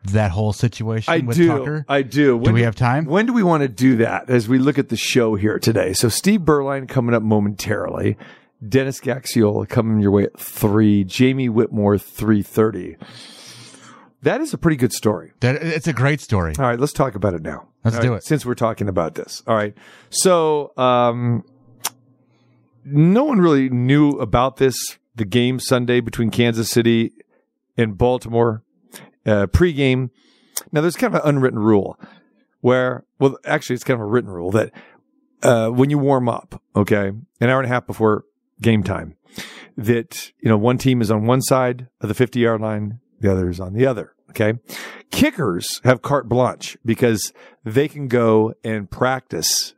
[0.05, 1.47] that whole situation I with do.
[1.47, 1.85] Tucker?
[1.87, 2.39] I do.
[2.39, 3.05] do we have time?
[3.05, 5.93] When do we want to do that as we look at the show here today?
[5.93, 8.17] So Steve Beuerlein coming up momentarily.
[8.67, 11.03] Dennis Gaxiola coming your way at three.
[11.03, 12.97] Jamie Whitmore three thirty.
[14.21, 15.33] That is a pretty good story.
[15.41, 16.55] That, it's a great story.
[16.57, 17.67] All right, let's talk about it now.
[17.83, 18.23] Let's All do right, it.
[18.23, 19.43] Since we're talking about this.
[19.45, 19.75] All right.
[20.09, 21.43] So, um,
[22.83, 24.75] no one really knew about this,
[25.15, 27.11] the game Sunday between Kansas City
[27.77, 28.63] and Baltimore.
[29.25, 30.09] uh, pregame.
[30.71, 31.99] Now, there's kind of an unwritten rule
[32.61, 34.71] where, well, actually, it's kind of a written rule that
[35.43, 38.25] uh, when you warm up, okay, an hour and a half before
[38.61, 39.15] game time,
[39.77, 43.31] that you know one team is on one side of the 50 yard line, the
[43.31, 44.13] other is on the other.
[44.31, 44.53] Okay,
[45.11, 49.73] kickers have carte blanche because they can go and practice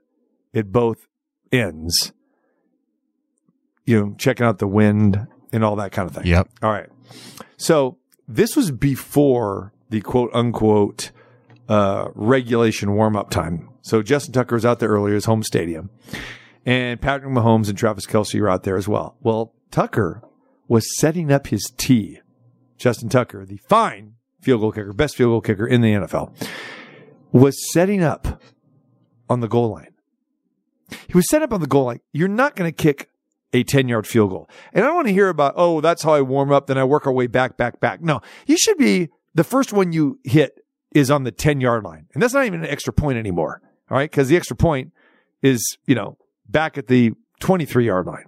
[0.53, 1.07] at both
[1.51, 2.11] ends.
[3.85, 6.25] You know, checking out the wind and all that kind of thing.
[6.25, 6.49] Yep.
[6.61, 6.89] All right.
[7.55, 11.11] So this was before the quote unquote
[11.69, 13.69] uh, regulation warm up time.
[13.81, 15.89] So Justin Tucker was out there earlier, his home stadium,
[16.67, 19.15] and Patrick Mahomes and Travis Kelce were out there as well.
[19.21, 20.21] Well, Tucker
[20.67, 22.19] was setting up his tee.
[22.77, 26.35] Justin Tucker, the fine field goal kicker, best field goal kicker in the NFL,
[27.31, 28.41] was setting up
[29.29, 29.93] on the goal line.
[31.07, 32.01] He was set up on the goal line.
[32.11, 33.09] You're not going to kick
[33.53, 34.49] a 10 yard field goal.
[34.73, 36.67] And I don't want to hear about, oh, that's how I warm up.
[36.67, 38.01] Then I work our way back, back, back.
[38.01, 42.07] No, you should be the first one you hit is on the 10 yard line.
[42.13, 43.61] And that's not even an extra point anymore.
[43.89, 44.11] All right.
[44.11, 44.91] Cause the extra point
[45.41, 46.17] is, you know,
[46.49, 48.25] back at the 23 yard line.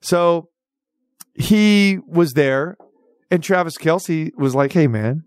[0.00, 0.48] So
[1.34, 2.76] he was there
[3.30, 5.24] and Travis Kelce was like, Hey man,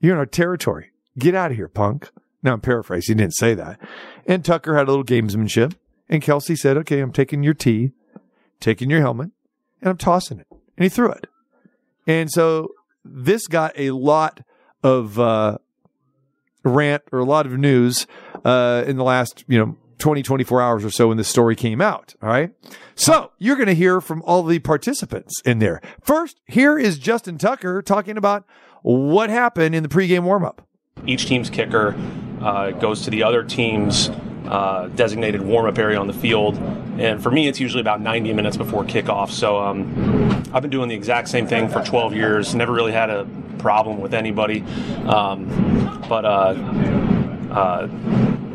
[0.00, 0.90] you're in our territory.
[1.18, 2.10] Get out of here, punk.
[2.42, 3.16] Now I'm paraphrasing.
[3.16, 3.80] He didn't say that.
[4.26, 5.74] And Tucker had a little gamesmanship
[6.08, 7.92] and Kelce said, okay, I'm taking your tee,
[8.60, 9.30] taking your helmet
[9.80, 10.46] and I'm tossing it.
[10.50, 11.26] And he threw it.
[12.06, 12.68] And so
[13.04, 14.42] this got a lot
[14.82, 15.58] of, uh,
[16.64, 18.06] rant or a lot of news,
[18.44, 21.80] uh, in the last, you know, 20, 24 hours or so when this story came
[21.80, 22.14] out.
[22.22, 22.52] All right.
[22.94, 25.80] So you're going to hear from all the participants in there.
[26.02, 28.44] First, here is Justin Tucker talking about
[28.82, 30.58] what happened in the pregame warmup.
[31.06, 31.94] Each team's kicker
[32.40, 34.10] uh, goes to the other team's
[34.46, 36.56] uh, designated warm-up area on the field,
[36.98, 39.30] and for me, it's usually about 90 minutes before kickoff.
[39.30, 42.54] So um, I've been doing the exact same thing for 12 years.
[42.54, 43.26] Never really had a
[43.58, 44.62] problem with anybody,
[45.06, 46.54] um, but uh,
[47.52, 47.88] uh,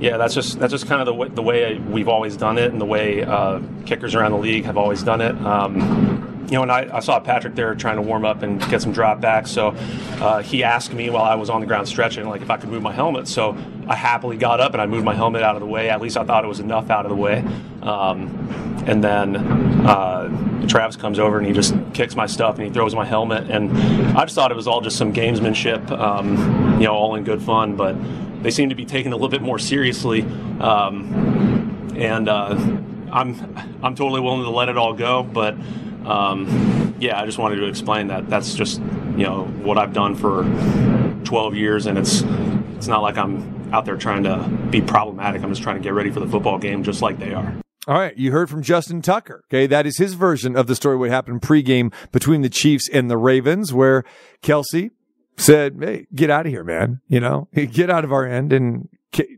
[0.02, 2.72] yeah, that's just that's just kind of the way, the way we've always done it,
[2.72, 5.36] and the way uh, kickers around the league have always done it.
[5.46, 8.82] Um, you know, and I, I, saw Patrick there trying to warm up and get
[8.82, 9.48] some drop back.
[9.48, 9.70] So
[10.20, 12.68] uh, he asked me while I was on the ground stretching, like if I could
[12.68, 13.30] move my helmet.
[13.30, 13.56] So
[13.88, 15.90] I happily got up and I moved my helmet out of the way.
[15.90, 17.38] At least I thought it was enough out of the way.
[17.84, 19.38] Um, and then
[19.88, 23.50] uh, Travis comes over and he just kicks my stuff and he throws my helmet.
[23.50, 23.72] And
[24.18, 27.42] I just thought it was all just some gamesmanship, um, you know, all in good
[27.42, 27.78] fun.
[27.78, 27.96] But
[28.42, 30.22] they seem to be taken a little bit more seriously.
[30.60, 32.56] Um, and uh,
[33.12, 35.56] I'm I'm totally willing to let it all go, but
[36.06, 38.80] um, yeah, I just wanted to explain that that's just
[39.16, 40.44] you know what I've done for
[41.26, 42.22] 12 years, and it's
[42.76, 44.38] it's not like I'm out there trying to
[44.70, 45.44] be problematic.
[45.44, 47.56] I'm just trying to get ready for the football game, just like they are.
[47.88, 49.44] All right, you heard from Justin Tucker.
[49.50, 53.10] Okay, that is his version of the story what happened pregame between the Chiefs and
[53.10, 54.04] the Ravens, where
[54.44, 54.92] Kelce
[55.38, 57.02] said, "Hey, get out of here, man!
[57.08, 59.38] You know, get out of our end." And ki-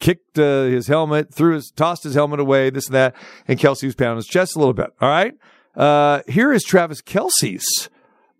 [0.00, 3.14] kicked uh, his helmet, threw his, tossed his helmet away, this and that.
[3.46, 4.90] And Kelce was pounding his chest a little bit.
[5.00, 5.34] All right,
[5.76, 7.88] uh, here is Travis Kelce's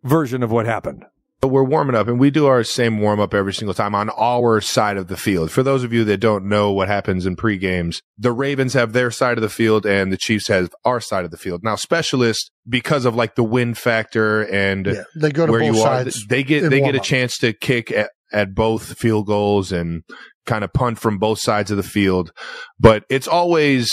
[0.02, 1.04] version of what happened.
[1.40, 4.60] We're warming up and we do our same warm up every single time on our
[4.60, 5.52] side of the field.
[5.52, 8.92] For those of you that don't know what happens in pre games, the Ravens have
[8.92, 11.62] their side of the field and the Chiefs have our side of the field.
[11.62, 15.76] Now, specialists, because of like the wind factor and Yeah, they go to where both
[15.76, 19.26] you are, sides they get, they get a chance to kick at, at both field
[19.26, 20.02] goals and
[20.44, 22.32] kind of punt from both sides of the field.
[22.80, 23.88] But it's always,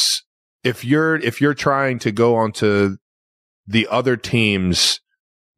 [0.63, 2.97] if you're, if you're trying to go onto
[3.67, 4.99] the other team's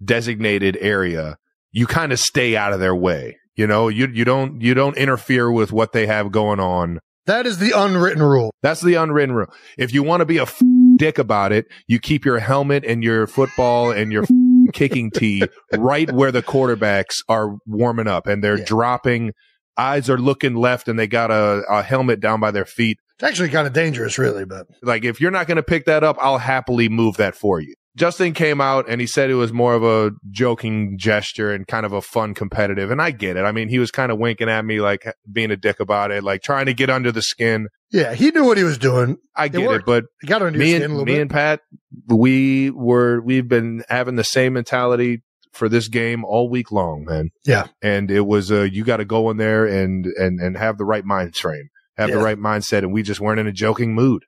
[0.03, 1.37] designated area,
[1.71, 3.37] you kind of stay out of their way.
[3.55, 6.99] You know, you you don't you don't interfere with what they have going on.
[7.25, 8.53] That is the unwritten rule.
[8.61, 9.51] That's the unwritten rule.
[9.77, 10.61] If you want to be a f-
[10.95, 14.29] dick about it, you keep your helmet and your football and your f-
[14.73, 15.43] kicking tee
[15.75, 18.65] right where the quarterbacks are warming up and they're Yeah.
[18.65, 19.31] dropping.
[19.77, 22.97] Eyes are looking left and they got a, a helmet down by their feet.
[23.19, 26.03] It's actually kind of dangerous, really, but Like if you're not going to pick that
[26.03, 27.73] up, I'll happily move that for you.
[27.97, 31.83] Justin came out and he said it was more of a joking gesture and kind
[31.85, 32.91] of a fun competitive.
[32.91, 33.41] And I get it.
[33.43, 36.23] I mean, he was kind of winking at me, like being a dick about it,
[36.23, 37.67] like trying to get under the skin.
[37.91, 39.17] yeah, he knew what he was doing.
[39.35, 39.85] I get it, worked.
[39.87, 41.21] but He got under me your skin a and me bit.
[41.21, 41.61] and Pat,
[42.07, 47.29] we were we've been having the same mentality for this game all week long, man.
[47.45, 47.67] Yeah.
[47.81, 50.85] And it was uh you got to go in there and and and have the
[50.85, 54.23] right mind frame, have the right mindset, and we just weren't in a joking mood.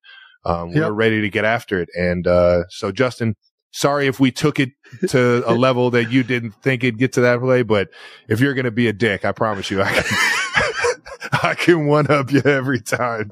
[0.45, 0.86] Um, we Yep.
[0.89, 3.36] were ready to get after it, and uh, so Justin.
[3.71, 4.71] Sorry if we took it
[5.10, 7.89] to a level that you didn't think it'd get to that way, but
[8.27, 10.03] if you're going to be a dick, I promise you, I can,
[11.43, 13.32] I can one up you every time.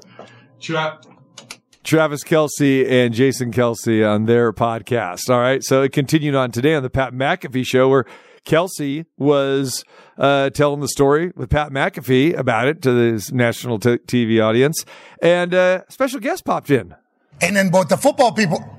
[1.82, 5.30] Travis Kelce and Jason Kelce on their podcast.
[5.30, 5.64] All right.
[5.64, 8.04] So it continued on today on the Pat McAfee show where
[8.44, 9.84] Kelce was
[10.18, 14.84] uh, telling the story with Pat McAfee about it to his national t- TV audience,
[15.22, 16.94] and uh, special guest popped in.
[17.40, 18.77] And then both the football people.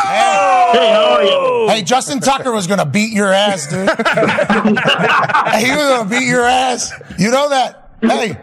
[0.00, 1.68] Hey, how are you?
[1.68, 3.80] Hey, Justin Tucker was going to beat your ass, dude.
[3.88, 6.92] he was going to beat your ass.
[7.18, 7.90] You know that?
[8.00, 8.38] Hey,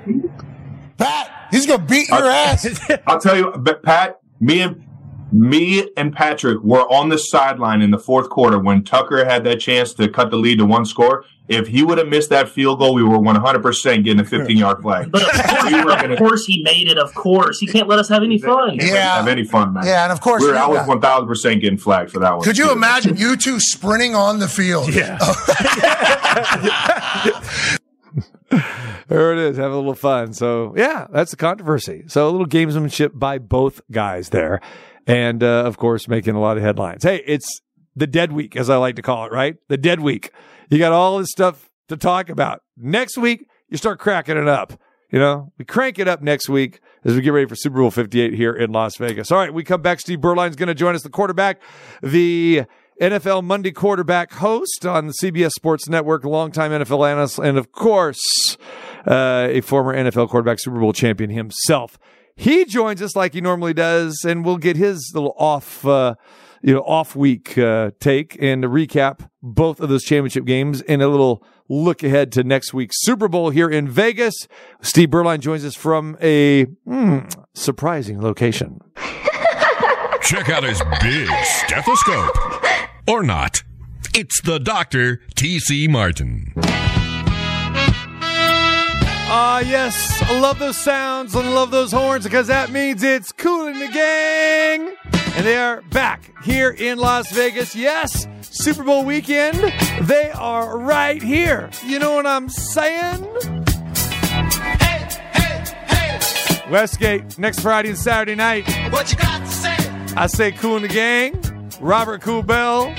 [0.97, 2.79] Pat, he's going to beat your ass.
[3.07, 4.86] I'll tell you, but Pat, me and
[5.31, 9.59] me and Patrick were on the sideline in the fourth quarter when Tucker had that
[9.59, 11.25] chance to cut the lead to one score.
[11.49, 14.81] If he would have missed that field goal, we were 100% getting a 15 yard
[14.81, 15.09] flag.
[15.11, 16.97] But of course, We gonna- of course he made it.
[16.97, 18.77] Of course, he can't let us have any fun.
[18.77, 19.85] Can't have any fun, man.
[19.85, 22.33] Yeah, and of course we were, I was one thousand percent getting flagged for that
[22.35, 22.43] one.
[22.43, 24.93] Could you imagine you two sprinting on the field?
[24.93, 25.17] Yeah.
[29.09, 29.57] There it is.
[29.57, 30.33] Have a little fun.
[30.33, 32.03] So yeah, that's the controversy.
[32.07, 34.59] So a little gamesmanship by both guys there.
[35.07, 37.03] And, uh, of course, making a lot of headlines.
[37.03, 37.61] Hey, it's
[37.95, 39.55] the dead week, as I like to call it, right?
[39.69, 40.31] The dead week.
[40.69, 42.61] You got all this stuff to talk about.
[42.75, 44.79] Next week, you start cracking it up.
[45.11, 47.91] You know, we crank it up next week as we get ready for Super Bowl
[47.91, 49.31] 58 here in Las Vegas.
[49.31, 50.01] All right, we come back.
[50.01, 51.61] Steve Beuerlein's going to join us, the quarterback,
[52.03, 52.63] the
[53.01, 58.57] NFL Monday quarterback host on the CBS Sports Network, longtime NFL analyst, and of course,
[59.07, 61.97] uh, a former NFL quarterback, Super Bowl champion himself.
[62.37, 66.13] He joins us like he normally does, and we'll get his little off, uh,
[66.61, 71.07] you know, off week uh, take and recap both of those championship games and a
[71.07, 74.47] little look ahead to next week's Super Bowl here in Vegas.
[74.81, 77.19] Steve Beuerlein joins us from a hmm,
[77.55, 78.81] surprising location.
[80.21, 82.37] Check out his big stethoscope.
[83.07, 83.63] Or not.
[84.13, 85.21] It's the Dr.
[85.35, 85.87] T.C.
[85.87, 86.53] Martin.
[89.29, 90.21] Ah, yes.
[90.23, 93.89] I love those sounds and love those horns because that means it's Kool and the
[93.89, 94.95] Gang.
[95.35, 97.75] And they are back here in Las Vegas.
[97.75, 99.57] Yes, Super Bowl weekend.
[100.01, 101.69] They are right here.
[101.85, 103.27] You know what I'm saying?
[104.23, 106.71] Hey, hey, hey.
[106.71, 108.65] Westgate, next Friday and Saturday night.
[108.93, 109.75] What you got to say?
[110.15, 111.39] I say Kool and the Gang,
[111.81, 112.95] Robert Kool Bell.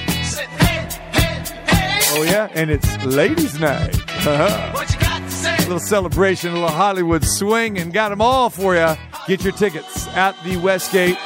[2.10, 3.96] Oh, yeah, and it's ladies' night.
[4.74, 4.77] What
[5.68, 8.94] little celebration, a little Hollywood swing, and got them all for you.
[9.26, 11.18] Get your tickets at the Westgate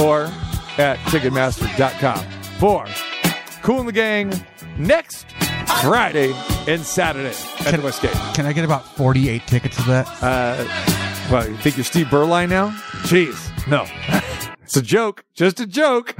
[0.00, 0.24] or
[0.78, 2.24] at Ticketmaster.com
[2.58, 2.86] for
[3.62, 4.32] Kool and the Gang
[4.78, 5.30] next
[5.82, 6.32] Friday
[6.66, 7.36] and Saturday
[7.66, 8.12] at the Westgate.
[8.34, 10.08] Can I get about 48 tickets of that?
[10.22, 10.64] Uh,
[11.30, 12.70] well, you think you're Steve Beuerlein now?
[13.02, 13.84] Jeez, no.
[14.62, 16.16] it's a joke, just a joke.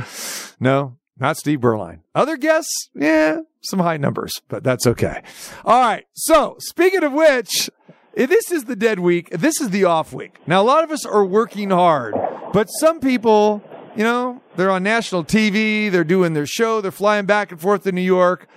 [0.61, 2.01] No, not Steve Beuerlein.
[2.15, 5.23] Other guests, yeah, some high numbers, but that's okay.
[5.65, 6.05] All right.
[6.13, 7.71] So, speaking of which,
[8.15, 9.31] if this is the dead week.
[9.31, 10.37] This is the off week.
[10.47, 12.15] Now, a lot of us are working hard,
[12.53, 13.63] but some people,
[13.97, 17.85] you know, they're on national TV, they're doing their show, they're flying back and forth
[17.85, 18.49] to New York.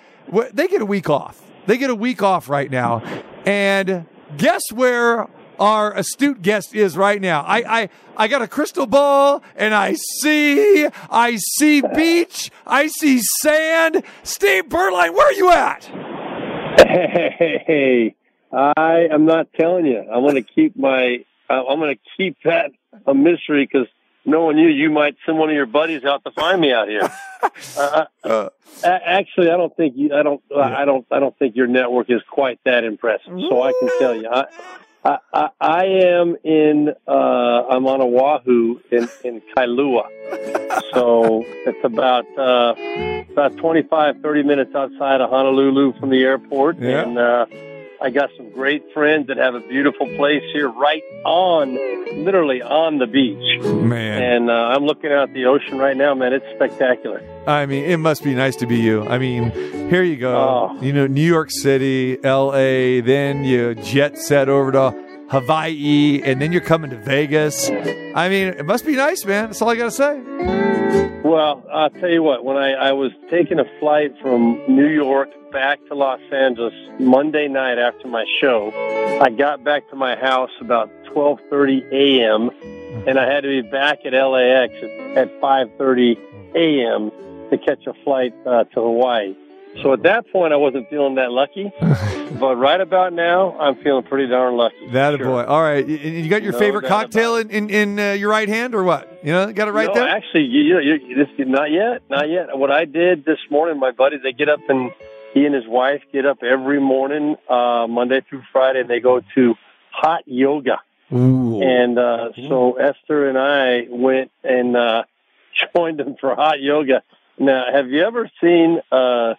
[0.52, 1.42] They get a week off.
[1.68, 3.02] They get a week off right now.
[3.46, 4.06] And
[4.38, 5.28] guess where
[5.60, 7.42] our astute guest is right now?
[7.42, 13.20] I, I, I got a crystal ball and I see, I see beach, I see
[13.42, 14.04] sand.
[14.24, 15.90] Steve Beuerlein, where are you at?
[16.78, 18.16] Hey,
[18.52, 20.00] I am not telling you.
[20.00, 21.26] I'm going to keep my.
[21.50, 22.72] Uh, I'm going to keep that
[23.06, 23.88] a mystery because
[24.26, 27.10] knowing you, you might send one of your buddies out to find me out here.
[27.78, 28.50] uh, a-
[28.84, 30.14] actually, I don't think you.
[30.14, 30.42] I don't.
[30.56, 31.06] I don't.
[31.12, 33.34] I don't think your network is quite that impressive.
[33.50, 34.46] So I can tell you, I.
[35.06, 36.90] I, I, I am in.
[37.08, 40.08] Uh, I'm on Oahu in in Kailua,
[40.94, 42.74] so it's about uh,
[43.32, 47.04] about 25, 30 minutes outside of Honolulu from the airport, Yeah.
[47.04, 47.46] and uh,
[48.02, 51.76] I got some great friends that have a beautiful place here, right on,
[52.24, 53.64] literally on the beach.
[53.64, 54.22] Man.
[54.22, 56.34] And uh, I'm looking out at the ocean right now, man.
[56.34, 57.24] It's spectacular.
[57.48, 59.06] I mean, it must be nice to be you.
[59.08, 59.52] I mean,
[59.90, 60.36] here you go.
[60.36, 60.82] Oh.
[60.82, 64.92] You know, New York City, L.A., then you jet set over to
[65.30, 67.70] Hawaii, and then you're coming to Vegas.
[67.70, 69.46] I mean, it must be nice, man.
[69.46, 70.75] That's all I got to say.
[71.36, 72.46] Well, I'll tell you what.
[72.46, 77.50] When I, I was taking a flight from New York back to Los Angeles Monday
[77.50, 78.72] night after my show,
[79.22, 82.52] I got back to my house about 12:30 a.m.
[83.06, 86.16] and I had to be back at LAX at, at 5:30
[86.56, 87.12] a.m.
[87.50, 89.36] to catch a flight uh, to Hawaii.
[89.82, 91.72] So at that point, I wasn't feeling that lucky,
[92.40, 94.88] but right about now, I'm feeling pretty darn lucky.
[94.92, 95.44] That a boy.
[95.44, 95.86] All right.
[95.86, 98.84] You, you got your No favorite cocktail in, in, in uh, your right hand or
[98.84, 99.20] what?
[99.24, 100.04] You know, got it right there?
[100.04, 100.18] no, there?
[100.18, 102.58] Actually, you, you, you, this not yet, not yet.
[102.58, 104.92] What I did this morning, my buddies, they get up and
[105.34, 109.22] he and his wife get up every morning, uh, Monday through Friday, and they go
[109.36, 109.56] to
[109.92, 110.80] hot yoga.
[111.14, 111.62] Ooh.
[111.62, 115.04] And uh, so Esther and I went and uh,
[115.76, 117.04] joined them for hot yoga.
[117.38, 119.34] Now, have you ever seen uh,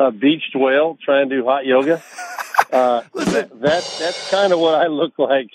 [0.00, 2.02] a beached whale trying to do hot yoga.
[2.72, 5.48] Uh, that, that that's kind of what I look like.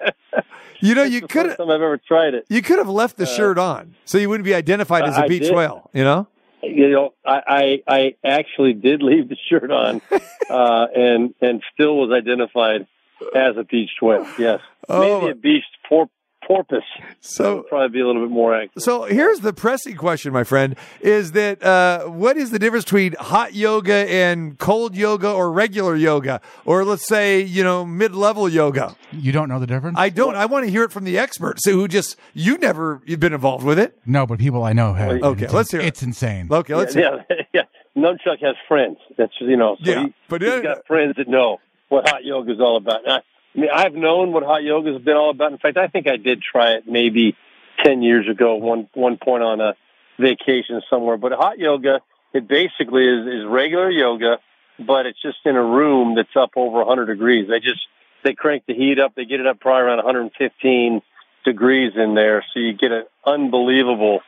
[0.82, 1.60] You know, you could have.
[1.60, 2.46] I've ever tried it.
[2.48, 5.24] you could have left the Uh, shirt on, so you wouldn't be identified as a
[5.24, 5.54] I beach did.
[5.54, 5.90] whale.
[5.92, 6.26] You know.
[6.62, 10.00] You know, I, I I actually did leave the shirt on,
[10.48, 12.86] uh, and and still was identified
[13.34, 14.26] as a beached whale.
[14.38, 15.20] Yes, Oh.
[15.20, 16.08] maybe a beached por-
[16.46, 16.82] porpoise.
[17.20, 18.82] So- probably be a little bit more accurate.
[18.82, 23.14] So here's the pressing question, my friend: Is that uh, what is the difference between
[23.18, 28.96] hot yoga and cold yoga, or regular yoga, or let's say you know mid-level yoga?
[29.12, 29.98] You don't know the difference?
[29.98, 30.36] I don't.
[30.36, 33.64] I want to hear it from the experts who just you never you've been involved
[33.64, 33.98] with it.
[34.06, 35.22] No, but people I know have.
[35.22, 35.86] Okay, It's- let's hear it.
[35.86, 36.48] It's insane.
[36.50, 37.24] Okay, let's hear.
[37.30, 37.62] yeah, yeah.
[37.96, 38.98] Nunchuck has friends.
[39.18, 39.76] That's you know.
[39.82, 42.76] So Yeah, he, but he's uh, got friends that know what hot yoga is all
[42.76, 43.02] about.
[43.04, 43.18] And I,
[43.54, 45.52] I mean, I've known what hot yoga has been all about.
[45.52, 47.36] In fact, I think I did try it maybe
[47.84, 48.56] ten years ago.
[48.56, 49.74] One one point on a
[50.18, 51.16] vacation somewhere.
[51.16, 52.00] But hot yoga,
[52.32, 54.38] it basically is is regular yoga,
[54.78, 57.48] but it's just in a room that's up over 100 degrees.
[57.48, 57.80] They just
[58.22, 59.14] they crank the heat up.
[59.14, 61.02] They get it up probably around 115
[61.44, 64.20] degrees in there, so you get an unbelievable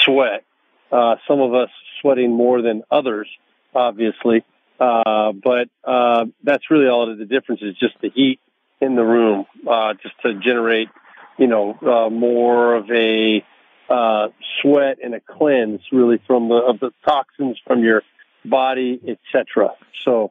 [0.00, 0.44] sweat.
[0.90, 1.68] Uh, some of us
[2.00, 3.28] sweating more than others,
[3.74, 4.44] obviously.
[4.80, 7.14] Uh, but uh, that's really all.
[7.14, 8.40] The difference is just the heat
[8.84, 10.88] in the room, uh, just to generate,
[11.38, 13.44] you know, uh, more of a
[13.88, 14.28] uh,
[14.60, 18.02] sweat and a cleanse, really, from the of the toxins from your
[18.44, 19.70] body, etc.
[20.04, 20.30] So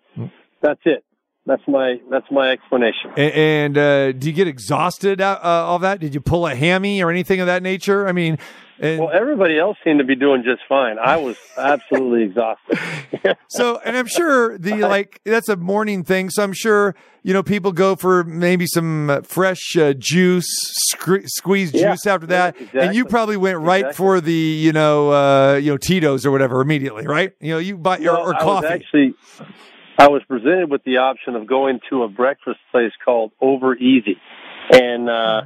[0.62, 1.04] that's it.
[1.46, 3.12] That's my that's my explanation.
[3.18, 6.00] A- And uh, do you get exhausted out uh, all that?
[6.00, 8.08] Did you pull a hammy or anything of that nature?
[8.08, 8.38] I mean,
[8.84, 10.98] and, Well, everybody else seemed to be doing just fine.
[11.00, 12.78] I was absolutely exhausted.
[13.48, 16.30] so and I'm sure the like that's a morning thing.
[16.30, 20.48] So I'm sure you know people go for maybe some uh, fresh uh, juice,
[20.98, 23.96] squeezed Yeah, juice after that, yeah, and you probably went right Exactly.
[23.96, 27.34] for the you know uh, you know Tito's or whatever immediately, right?
[27.40, 28.68] You know you bought your No, or I was coffee.
[28.68, 29.14] actually,
[29.98, 34.18] I was presented with the option of going to a breakfast place called Over Easy,
[34.72, 35.42] and uh,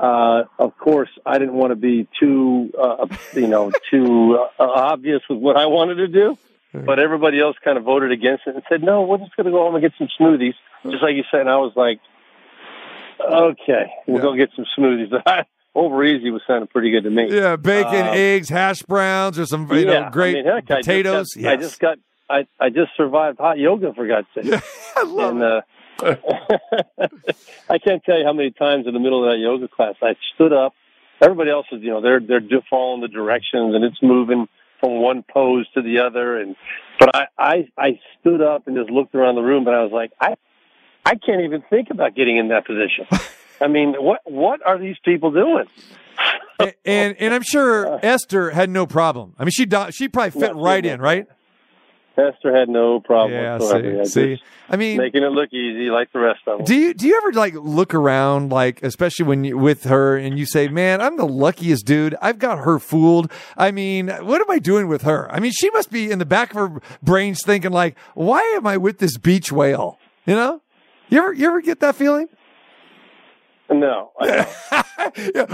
[0.00, 5.20] uh, of course, I didn't want to be too, uh, you know, too uh, obvious
[5.28, 6.38] with what I wanted to do.
[6.72, 9.50] But everybody else kind of voted against it and said, "No, we're just going to
[9.50, 10.54] go home and get some smoothies,"
[10.88, 11.40] just like you said.
[11.40, 11.98] And I was like,
[13.20, 15.10] "Okay, we'll go get some smoothies."
[15.74, 17.28] Over Easy was sounding pretty good to me.
[17.32, 20.66] yeah, bacon, Um, eggs, hash browns, or some you yeah, know great I mean, heck,
[20.66, 21.36] potatoes.
[21.36, 21.98] I just got, I just got,
[22.60, 24.60] I, I just survived hot yoga for God's sake.
[24.96, 25.60] I love and, uh,
[27.68, 30.14] I can't tell you how many times in the middle of that yoga class I
[30.34, 30.74] stood up.
[31.20, 34.48] Everybody else is, you know, they're they're following the directions and it's moving
[34.80, 36.38] from one pose to the other.
[36.38, 36.56] And
[36.98, 39.92] but I I I stood up and just looked around the room, and I was
[39.92, 40.36] like, I
[41.04, 43.06] I can't even think about getting in that position.
[43.60, 45.66] I mean, what what are these people doing?
[46.58, 49.34] and, and and I'm sure Esther had no problem.
[49.38, 51.26] I mean, she she probably fit Yeah, right in, right?
[52.20, 54.04] Esther had no problem Yeah, whatsoever.
[54.04, 54.42] see, I see.
[54.68, 56.64] I mean, making it look easy like the rest of them.
[56.66, 60.38] Do you do you ever like look around like especially when you with her and
[60.38, 62.14] you say, "Man, I'm the luckiest dude.
[62.22, 65.30] I've got her fooled." I mean, what am I doing with her?
[65.32, 68.66] I mean, she must be in the back of her brains thinking like, "Why am
[68.66, 70.60] I with this beach whale?" You know?
[71.08, 72.28] You ever you ever get that feeling?
[73.70, 74.46] No, yeah.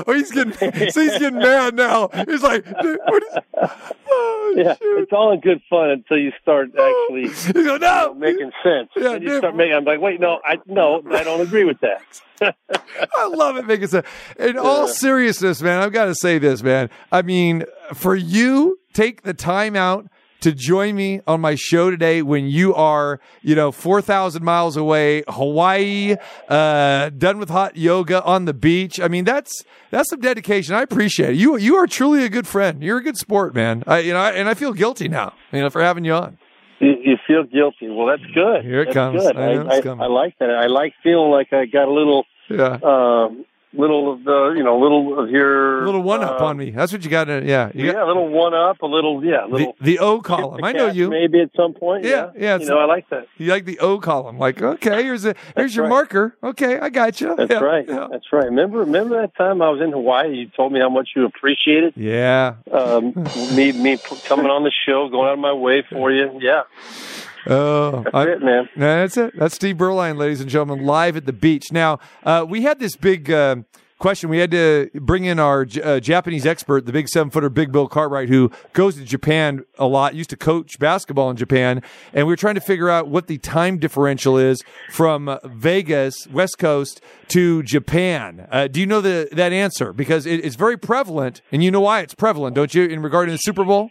[0.06, 0.52] Oh, he's getting
[0.90, 2.08] so he's getting mad now.
[2.26, 3.38] He's like, "Dude, what is,
[4.10, 7.06] oh, yeah, it's all in good fun until you start oh.
[7.10, 8.88] actually you go, no, making sense.
[8.96, 9.38] Yeah, and you dude.
[9.38, 9.74] start making.
[9.74, 12.22] I'm like, wait, no, I no, I don't agree with that.
[12.40, 14.06] I love it making sense.
[14.38, 16.88] In all seriousness, man, I've got to say this, man.
[17.12, 20.06] I mean, for you, take the time out
[20.46, 25.24] to join me on my show today when you are, you know, 4,000 miles away,
[25.26, 26.14] Hawaii,
[26.48, 29.00] uh, done with hot yoga on the beach.
[29.00, 30.76] I mean, that's, that's some dedication.
[30.76, 31.36] I appreciate it.
[31.36, 32.80] You, you are truly a good friend.
[32.80, 33.82] You're a good sport, man.
[33.88, 36.38] I, you know, and I feel guilty now, you know, for having you on.
[36.78, 37.88] You, you feel guilty.
[37.88, 38.62] Well, that's good.
[38.64, 39.22] Here it That's comes.
[39.22, 39.36] Good.
[39.36, 40.04] I know I.
[40.04, 40.50] I like that.
[40.50, 42.78] I like feeling like I got a little, Yeah.
[42.84, 43.44] um,
[43.78, 46.70] little of the, you know, little of your A little one up uh, on me.
[46.70, 47.70] That's what you got to, yeah.
[47.74, 49.76] You yeah, got a little one up, a little, yeah, a the, little.
[49.80, 50.64] the O column.
[50.64, 51.08] I know you.
[51.10, 52.04] Maybe at some point.
[52.04, 53.26] Yeah, Yeah, yeah, You know, I like that.
[53.38, 54.38] You like the O column.
[54.38, 55.90] Like, okay, here's a here's your right.
[55.90, 56.36] marker.
[56.42, 57.34] Okay, I got you.
[57.36, 57.84] That's yeah, right.
[57.88, 58.08] Yeah.
[58.10, 58.46] That's right.
[58.46, 60.34] Remember, remember that time I was in Hawaii?
[60.36, 62.54] You told me how much you appreciated Yeah.
[62.72, 63.12] um,
[63.54, 66.38] me me coming on the show, going out of my way for you.
[66.40, 66.62] Yeah,
[67.46, 68.68] Oh, that's I- it, man.
[68.76, 69.34] That's it.
[69.38, 71.70] That's Steve Beuerlein, ladies and gentlemen, live at the beach.
[71.72, 73.56] Now, uh, we had this big uh,
[73.98, 74.28] question.
[74.28, 77.72] We had to bring in our J- uh, Japanese expert, the big seven footer, Big
[77.72, 81.82] Bill Cartwright, who goes to Japan a lot, used to coach basketball in Japan.
[82.12, 86.58] And we were trying to figure out what the time differential is from Vegas, West
[86.58, 88.46] Coast, to Japan.
[88.50, 89.92] Uh, do you know the, that answer?
[89.92, 93.28] Because it, it's very prevalent, and you know why it's prevalent, don't you, in regard
[93.28, 93.88] to the Super Bowl?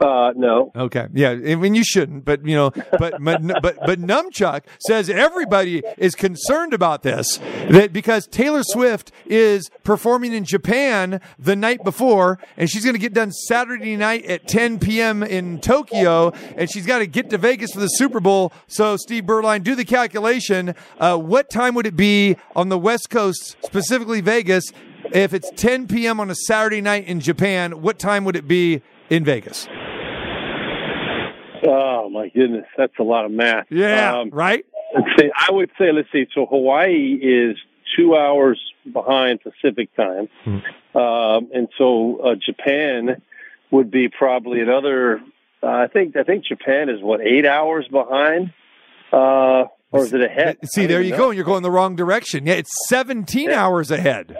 [0.00, 0.72] Uh, no.
[0.74, 5.10] Okay, yeah, I mean you shouldn't, but you know, but but but, but Numchuck says
[5.10, 7.38] everybody is concerned about this
[7.68, 13.00] that because Taylor Swift is performing in Japan the night before, and she's going to
[13.00, 15.22] get done Saturday night at 10 p.m.
[15.22, 18.52] in Tokyo, and she's got to get to Vegas for the Super Bowl.
[18.68, 20.74] So Steve Beuerlein, do the calculation.
[20.98, 24.64] Uh, what time would it be on the West Coast, specifically Vegas?
[25.12, 26.20] If it's 10 p.m.
[26.20, 28.80] on a Saturday night in Japan, what time would it be
[29.10, 29.66] in Vegas?
[31.66, 33.66] Oh my goodness, that's a lot of math.
[33.70, 34.64] Yeah, Um, right.
[34.94, 35.30] Let's see.
[35.36, 36.26] I would say, let's see.
[36.34, 37.56] So Hawaii is
[37.96, 38.60] two hours
[38.92, 40.28] behind Pacific time,
[40.94, 43.22] um, and so uh, Japan
[43.70, 45.20] would be probably another.
[45.62, 48.52] Uh, I think I think Japan is what eight hours behind,
[49.12, 50.58] uh, or is it ahead?
[50.64, 51.30] See, there you go.
[51.30, 52.46] You're going the wrong direction.
[52.46, 54.36] Yeah, it's 17 hours ahead.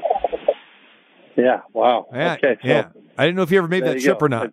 [1.37, 1.61] Yeah.
[1.73, 2.07] Wow.
[2.13, 2.57] Yeah, okay.
[2.63, 2.89] So yeah.
[3.17, 4.27] I didn't know if you ever made that you trip go.
[4.27, 4.53] or not.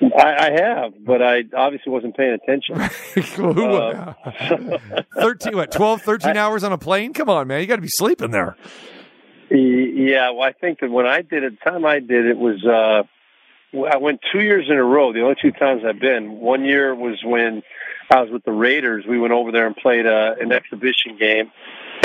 [0.00, 2.76] I, I have, but I obviously wasn't paying attention.
[3.36, 4.14] Who- Uh,
[5.20, 7.12] 13, what, 12, 13 hours on a plane?
[7.14, 7.60] Come on, man.
[7.60, 8.56] You got to be sleeping there.
[9.50, 12.64] Yeah, well, I think that when I did it, the time I did it was,
[12.64, 13.04] uh,
[13.86, 15.12] I went two years in a row.
[15.12, 16.40] The only two times I've been.
[16.40, 17.62] One year was when
[18.10, 19.04] I was with the Raiders.
[19.08, 21.50] We went over there and played uh, an exhibition game.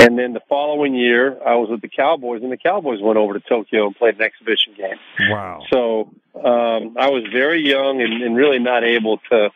[0.02, 3.34] And then the following year, I was with the Cowboys, and the Cowboys went over
[3.34, 5.30] to Tokyo and played an exhibition game.
[5.30, 5.62] Wow.
[5.72, 9.50] So um, I was very young and, and really not able to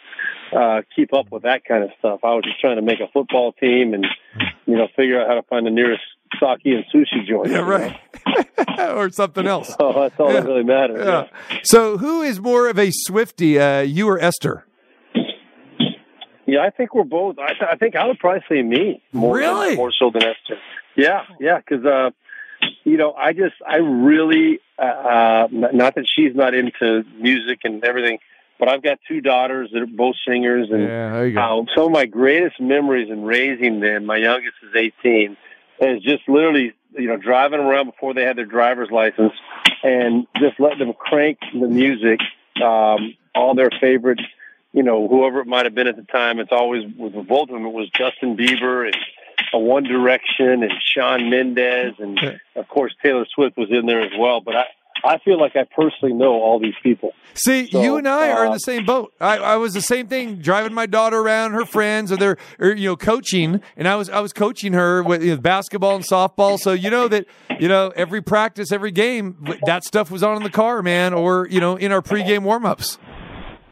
[0.53, 2.21] uh, keep up with that kind of stuff.
[2.23, 4.07] I was just trying to make a football team and
[4.67, 6.03] you know figure out how to find the nearest
[6.41, 7.51] sake and sushi joint.
[7.51, 7.99] Yeah, right.
[8.97, 9.75] or something else.
[9.79, 11.05] So that's all that really matters.
[11.05, 11.61] Yeah.
[11.65, 14.67] So, who is more of a Swiftie, uh, you or Esther?
[16.47, 17.39] Yeah, I think we're both.
[17.39, 19.69] I, th- I think I would probably say me more Really?
[19.71, 20.57] than, more so than Esther.
[20.97, 22.11] Yeah, yeah, because uh,
[22.85, 27.83] you know, I just I really uh, uh, not that she's not into music and
[27.85, 28.19] everything,
[28.59, 31.41] but I've got two daughters that are both singers, and Yeah, there you go.
[31.41, 34.07] um, some of my greatest memories in raising them.
[34.07, 35.37] My youngest is eighteen,
[35.81, 39.33] is just literally you know driving around before they had their driver's license,
[39.83, 42.21] and just letting them crank the music,
[42.65, 44.21] um, all their favorite
[44.77, 47.55] you know, whoever it might have been at the time, it's always with both of
[47.55, 47.65] them.
[47.65, 48.97] It was Justin Bieber and
[49.55, 52.21] uh, One Direction and Shawn Mendes, and
[52.55, 54.43] of course Taylor Swift was in there as well.
[54.43, 54.65] But I,
[55.03, 57.13] I feel like I personally know all these people.
[57.33, 59.15] See, So, you and I are in uh, the same boat.
[59.19, 62.73] I, I was the same thing, driving my daughter around, her friends, or they're, or,
[62.73, 66.05] you know, coaching, and I was, I was coaching her with you know, basketball and
[66.05, 66.59] softball.
[66.59, 67.25] So you know that,
[67.59, 71.49] you know, every practice, every game, that stuff was on in the car, man, or
[71.49, 72.99] you know, in our pregame warmups.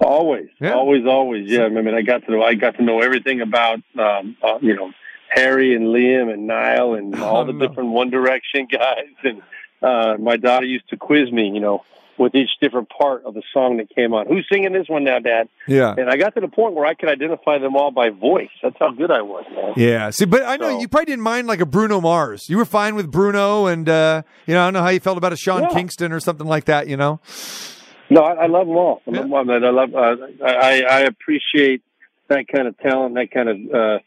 [0.05, 1.51] Always, always, always.
[1.51, 4.59] Yeah, I mean, I got to know, I got to know everything about, um, uh,
[4.61, 4.93] you know,
[5.31, 9.07] Harry and Liam and Niall and Oh, all the different One Direction guys.
[9.23, 9.43] And
[9.83, 11.83] uh, my daughter used to quiz me, you know,
[12.17, 14.29] with each different part of the song that came on.
[14.29, 15.49] Who's singing this one now, Dad?
[15.67, 15.95] Yeah.
[15.99, 18.51] And I got to the point where I could identify them all by voice.
[18.63, 19.73] That's how good I was, man.
[19.77, 20.11] Yeah.
[20.11, 22.49] See, but I know you probably didn't mind like a Bruno Mars.
[22.49, 25.19] You were fine with Bruno, and uh, you know, I don't know how you felt
[25.19, 25.71] about a Sean Yeah.
[25.71, 26.87] Kingston or something like that.
[26.87, 27.19] You know.
[28.15, 29.03] No, I, I love them all.
[29.09, 29.51] I love them all.
[29.51, 29.95] I love.
[29.95, 31.83] Uh, I, I appreciate
[32.29, 33.99] that kind of talent, that kind of uh,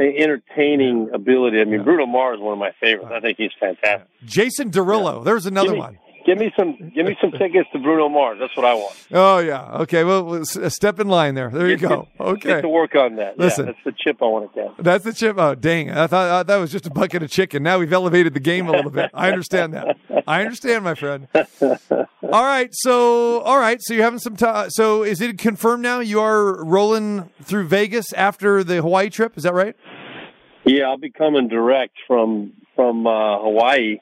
[0.00, 1.60] entertaining ability.
[1.60, 3.10] I mean, Bruno Mars is one of my favorites.
[3.12, 4.08] I think he's fantastic.
[4.24, 5.24] Jason Derulo.
[5.24, 5.98] There's another me- one.
[6.26, 6.90] Give me some.
[6.92, 8.38] Give me some tickets to Bruno Mars.
[8.40, 8.96] That's what I want.
[9.12, 9.70] Oh yeah.
[9.82, 10.02] Okay.
[10.02, 11.50] Well, step in line there.
[11.50, 12.08] There you go.
[12.18, 13.38] Okay, Get to work on that.
[13.38, 13.66] Listen.
[13.66, 14.84] yeah, that's the chip I want to get.
[14.84, 15.36] That's the chip.
[15.38, 15.92] Oh, dang.
[15.92, 17.62] I thought uh, that was just a bucket of chicken.
[17.62, 19.10] Now we've elevated the game a little bit.
[19.14, 19.96] I understand that.
[20.26, 21.28] I understand, my friend.
[21.32, 22.70] All right.
[22.72, 23.78] So, all right.
[23.80, 24.70] So you're having some time.
[24.70, 29.36] So is it confirmed now you are rolling through Vegas after the Hawaii trip?
[29.38, 29.76] Is that right?
[30.64, 33.98] Yeah, I'll be coming direct from from uh, Hawaii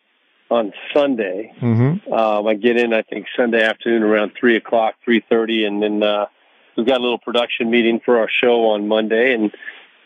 [0.55, 1.52] on Sunday.
[1.61, 2.12] Mm-hmm.
[2.12, 6.02] Um, I get in, I think, Sunday afternoon around three o'clock, three thirty, and then
[6.02, 6.26] uh,
[6.76, 9.50] we've got a little production meeting for our show on Monday, and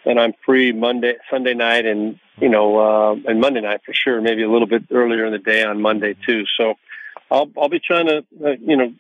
[0.05, 4.21] and I'm free Monday, Sunday night, and you know, uh, and Monday night for sure.
[4.21, 6.45] Maybe a little bit earlier in the day on Monday too.
[6.57, 6.75] So
[7.31, 8.93] I'll I'll be trying to uh, you know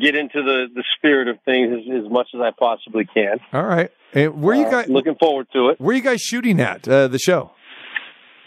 [0.00, 3.38] get into the the spirit of things as, as much as I possibly can.
[3.52, 3.90] All right.
[4.12, 4.88] And where you Uh, guys?
[4.88, 5.80] looking forward to it.
[5.80, 7.50] Where you guys shooting at uh, the show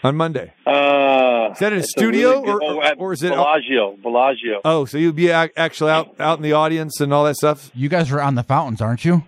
[0.04, 0.52] on Monday?
[0.66, 3.30] Uh, Is that in a it's studio really good- or- oh, at or is it-
[3.30, 3.96] Bellagio?
[4.02, 4.60] Bellagio.
[4.64, 7.70] Oh, so you'll be actually out out in the audience and all that stuff.
[7.74, 9.24] You guys are on the fountains, aren't you?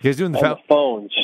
[0.00, 1.14] You guys doing the, On fount- the phones.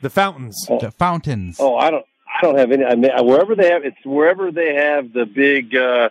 [0.00, 0.66] the fountains?
[0.80, 1.56] The fountains.
[1.60, 2.04] Oh, I don't.
[2.36, 2.84] I don't have any.
[2.84, 6.08] I mean, wherever they have, it's wherever they have the big uh,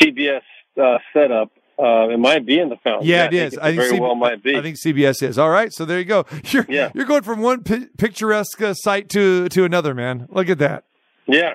[0.00, 0.42] CBS
[0.80, 1.50] uh, setup.
[1.78, 3.06] Uh, it might be in the fountain.
[3.06, 3.58] Yeah, I it think is.
[3.58, 4.56] I think very CB well might be.
[4.56, 5.38] I think CBS is.
[5.38, 6.24] All right, so there you go.
[6.44, 6.64] You're
[6.94, 10.26] you're going from one pi- picturesque site to to another, man.
[10.30, 10.84] Look at that.
[11.26, 11.54] Yeah.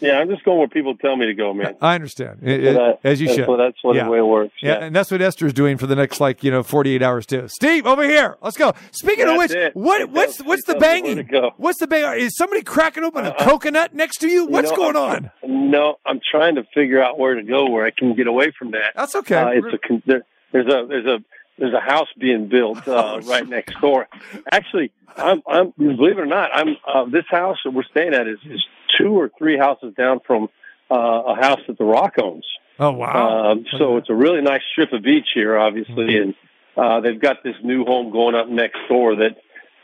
[0.00, 1.74] Yeah, I'm just going where people tell me to go, man.
[1.80, 3.48] I understand, It- it- I- as you that's should.
[3.48, 4.78] what- that's what the way it works, Yeah.
[4.78, 4.84] yeah.
[4.86, 7.46] and that's what Esther's doing for the next like you know 48 hours too.
[7.48, 8.72] Steve, over here, let's go.
[8.92, 9.74] Speaking of which, it.
[9.74, 11.52] what what's what's the tells me where banging?
[11.56, 12.20] What's the bang?
[12.20, 14.42] Is somebody cracking open a coconut next to you?
[14.42, 15.30] You What's know, going on?
[15.44, 18.70] No, I'm trying to figure out where to go where I can get away from
[18.72, 18.92] that.
[18.94, 19.34] That's okay.
[19.36, 20.22] Uh, it's a there,
[20.52, 21.18] there's a there's a
[21.58, 24.06] there's a house being built uh, Oh, right next door.
[24.52, 28.28] Actually, I'm I'm believe it or not, I'm uh, this house that we're staying at
[28.28, 28.64] is, is
[28.96, 30.48] two or three houses down from
[30.90, 32.46] uh, a house that the Rock owns.
[32.78, 33.50] Oh wow!
[33.50, 36.34] Um, so it's a really nice strip of beach here, obviously, and
[36.76, 39.36] uh, they've got this new home going up next door that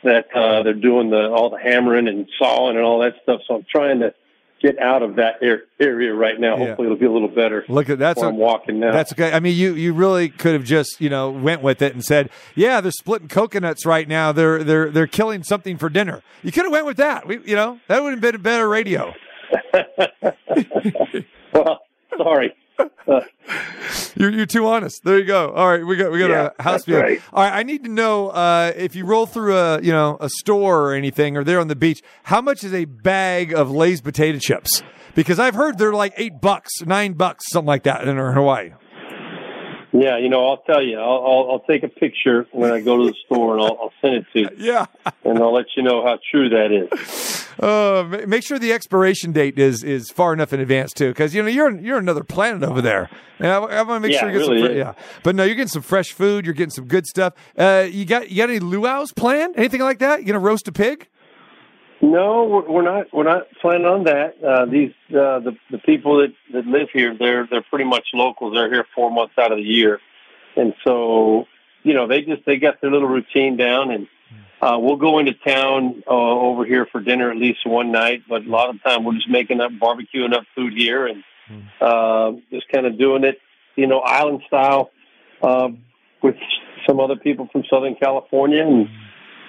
[0.03, 3.41] that uh, they're doing the all the hammering and sawing and all that stuff.
[3.47, 4.13] So I'm trying to
[4.65, 5.35] get out of that
[5.79, 6.57] area right now.
[6.57, 6.67] Yeah.
[6.67, 7.63] Hopefully, it'll be a little better.
[7.69, 8.91] Look at that's a- I'm walking now.
[8.91, 9.31] That's okay.
[9.31, 12.29] I mean, you you really could have just you know went with it and said,
[12.55, 14.31] yeah, they're splitting coconuts right now.
[14.31, 16.21] They're they're they're killing something for dinner.
[16.43, 17.27] You could have went with that.
[17.27, 19.13] We you know that would have been a better radio.
[21.53, 21.81] well,
[22.17, 22.55] sorry.
[24.17, 25.03] You're you're too honest.
[25.03, 25.51] There you go.
[25.51, 26.97] All right, we got we got Yeah, a house view.
[26.99, 27.21] right.
[27.33, 30.29] All right, I need to know uh, if you roll through a you know a
[30.29, 32.01] store or anything, or they're on the beach.
[32.23, 34.81] How much is a bag of Lay's potato chips?
[35.13, 38.71] Because I've heard they're like eight bucks, nine bucks, something like that in Hawaii.
[39.97, 40.99] Yeah, you know, I'll tell you.
[40.99, 43.93] I'll, I'll I'll take a picture when I go to the store and I'll, I'll
[44.01, 44.49] send it to you.
[44.57, 44.85] Yeah,
[45.23, 47.41] and I'll let you know how true that is.
[47.59, 51.41] Uh, make sure the expiration date is is far enough in advance too, because you
[51.41, 53.09] know you're you're another planet over there.
[53.39, 54.71] And I, I want to make Yeah, sure you get really some.
[54.71, 54.77] Is.
[54.77, 54.93] yeah,
[55.23, 56.45] but no, you're getting some fresh food.
[56.45, 57.33] You're getting some good stuff.
[57.57, 59.55] Uh, you got you got any luau's planned?
[59.57, 60.19] Anything like that?
[60.21, 61.07] You gonna roast a pig?
[62.05, 63.07] No, we're, we're not.
[63.11, 64.35] We're not planning on that.
[64.43, 68.53] Uh, these uh, the the people that, that live here, they're they're pretty much locals.
[68.53, 69.99] They're here four months out of the year,
[70.55, 71.45] and so
[71.83, 74.07] you know they just they got their little routine down, and
[74.61, 78.21] uh, we'll go into town uh, over here for dinner at least one night.
[78.29, 81.23] But a lot of the time, we're just making up barbecuing up food here, and
[81.81, 83.39] uh, just kind of doing it,
[83.75, 84.91] you know, island style
[85.41, 85.69] uh,
[86.21, 86.35] with
[86.87, 88.89] some other people from Southern California, and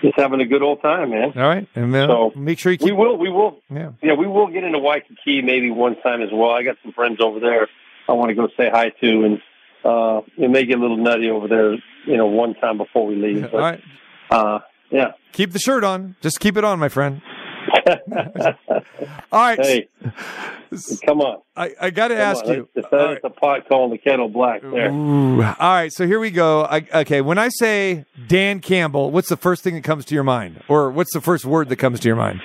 [0.02, 1.32] just having a good old time, man.
[1.36, 3.16] All right, and then So, make sure you We will.
[3.16, 3.58] We will.
[3.70, 3.92] Yeah.
[4.02, 6.50] Yeah, we will get into Waikiki maybe one time as well.
[6.50, 7.68] I got some friends over there.
[8.08, 9.42] I want to go say hi to, and
[9.84, 11.72] uh, it may get a little nutty over there.
[12.06, 13.42] You know, one time before we leave.
[13.42, 13.80] But, All right,
[14.30, 14.58] Uh,
[14.90, 15.12] yeah.
[15.32, 16.14] keep the shirt on.
[16.20, 17.20] Just keep it on, my friend.
[19.32, 19.58] All right.
[19.58, 19.88] Hey,
[21.04, 21.40] come on.
[21.56, 22.52] I, I got to ask on.
[22.52, 22.68] you.
[22.74, 24.90] It's, it's a pot calling the kettle black there.
[24.90, 25.42] Ooh.
[25.42, 26.64] All right, so here we go.
[26.64, 30.24] I, okay, when I say Dan Campbell, what's the first thing that comes to your
[30.24, 32.42] mind, or what's the first word that comes to your mind?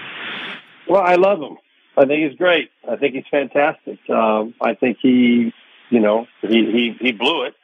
[0.88, 1.58] Well, I love him.
[1.98, 2.72] I think he's great.
[2.90, 4.00] I think he's fantastic.
[4.10, 5.54] Um, I think he,
[5.90, 7.56] you know, he he, he blew it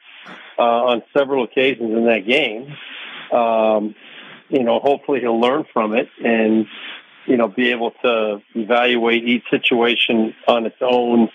[0.58, 2.74] uh, on several occasions in that game.
[3.32, 3.94] Um,
[4.48, 6.66] you know, hopefully he'll learn from it and
[7.28, 11.28] you know be able to evaluate each situation on its own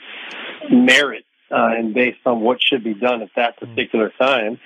[0.70, 4.60] merit uh, and based on what should be done at that particular time.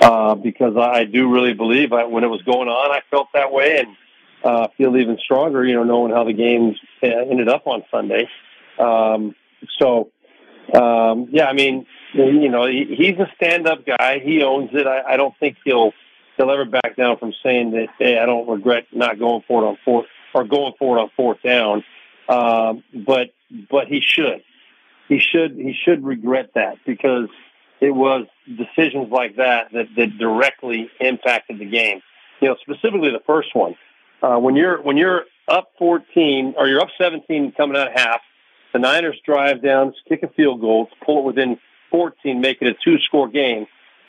[0.00, 3.52] Uh, because I, do really believe I, when it was going on, I felt that
[3.52, 3.96] way and
[4.42, 8.28] uh, feel even stronger, you know, knowing how the games uh, ended up on Sunday.
[8.78, 9.36] Um,
[9.78, 10.10] so,
[10.74, 14.18] um, yeah, I mean, you know, he, he's a stand-up guy.
[14.18, 14.86] He owns it.
[14.86, 15.92] I, I don't think he'll
[16.36, 17.88] he'll ever back down from saying that.
[17.98, 21.10] Hey, I don't regret not going for it on fourth or going for it on
[21.16, 21.84] fourth down.
[22.28, 23.32] Um, but
[23.70, 24.42] but he should.
[25.08, 27.28] He should he should regret that because
[27.80, 32.00] it was decisions like that that, that directly impacted the game.
[32.40, 33.76] You know, specifically the first one.
[34.22, 38.20] Uh, when you're when you're up 14 or you're up 17 coming out of half,
[38.72, 41.58] the Niners drive down, kick a field goal, pull it within
[41.90, 43.66] 14, make it a two score game.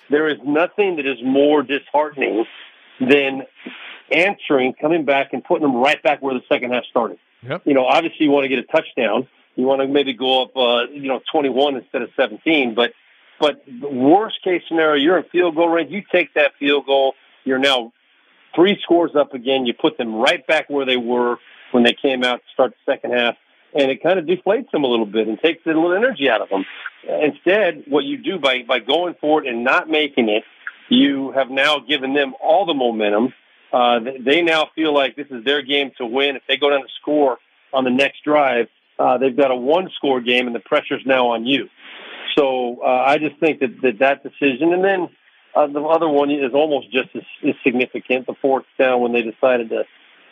[0.09, 2.45] There is nothing that is more disheartening
[2.99, 3.43] than
[4.11, 7.17] answering, coming back, and putting them right back where the second half started.
[7.47, 7.63] Yep.
[7.65, 9.27] You know, obviously you want to get a touchdown.
[9.55, 12.75] You want to maybe go up, uh, you know, 21 instead of 17.
[12.75, 12.93] But,
[13.39, 15.91] but the worst case scenario, you're in field goal range.
[15.91, 17.13] You take that field goal.
[17.43, 17.93] You're now
[18.55, 19.65] three scores up again.
[19.65, 21.37] You put them right back where they were
[21.71, 23.35] when they came out to start the second half.
[23.73, 26.41] And it kind of deflates them a little bit and takes a little energy out
[26.41, 26.65] of them.
[27.07, 30.43] Instead, what you do by, by going for it and not making it,
[30.89, 33.33] you have now given them all the momentum.
[33.75, 36.37] Uh, they- now feel like this is their game to win.
[36.37, 37.39] If they go down to score
[37.73, 41.27] on the next drive, uh, they've got a one score game and the pressure's now
[41.31, 41.69] on you.
[42.37, 45.09] So uh, I just think that, that that decision, and then
[45.53, 48.27] uh, the other one is almost just as, as significant.
[48.27, 49.83] The fourth down when they decided to,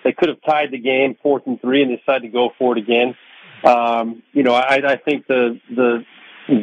[0.06, 2.78] they could have tied the game fourth and three, and they decided to go for
[2.78, 3.16] it again.
[3.66, 6.06] Um, you know, I, I think the the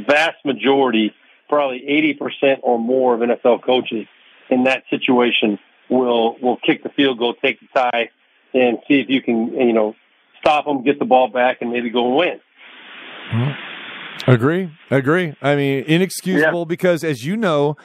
[0.06, 1.12] vast majority,
[1.46, 4.06] probably eighty percent or more of NFL coaches
[4.48, 5.58] in that situation
[5.90, 8.10] will will kick the field goal, take the tie,
[8.54, 9.94] and see if you can you know
[10.40, 12.40] stop them, get the ball back, and maybe go and win.
[14.26, 14.70] Agree.
[14.90, 15.34] Agree.
[15.40, 17.76] I mean, inexcusable because, as you know,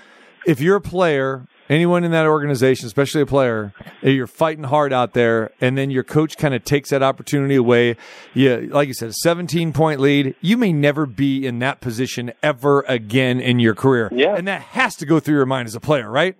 [0.46, 4.92] if you're a player, anyone in that organization, especially a player, eh, you're fighting hard
[4.92, 7.96] out there, and then your coach kind of takes that opportunity away.
[8.34, 10.36] Yeah, like you said, a 17 point lead.
[10.42, 14.10] You may never be in that position ever again in your career.
[14.12, 14.36] Yeah.
[14.36, 16.36] And that has to go through your mind as a player, right?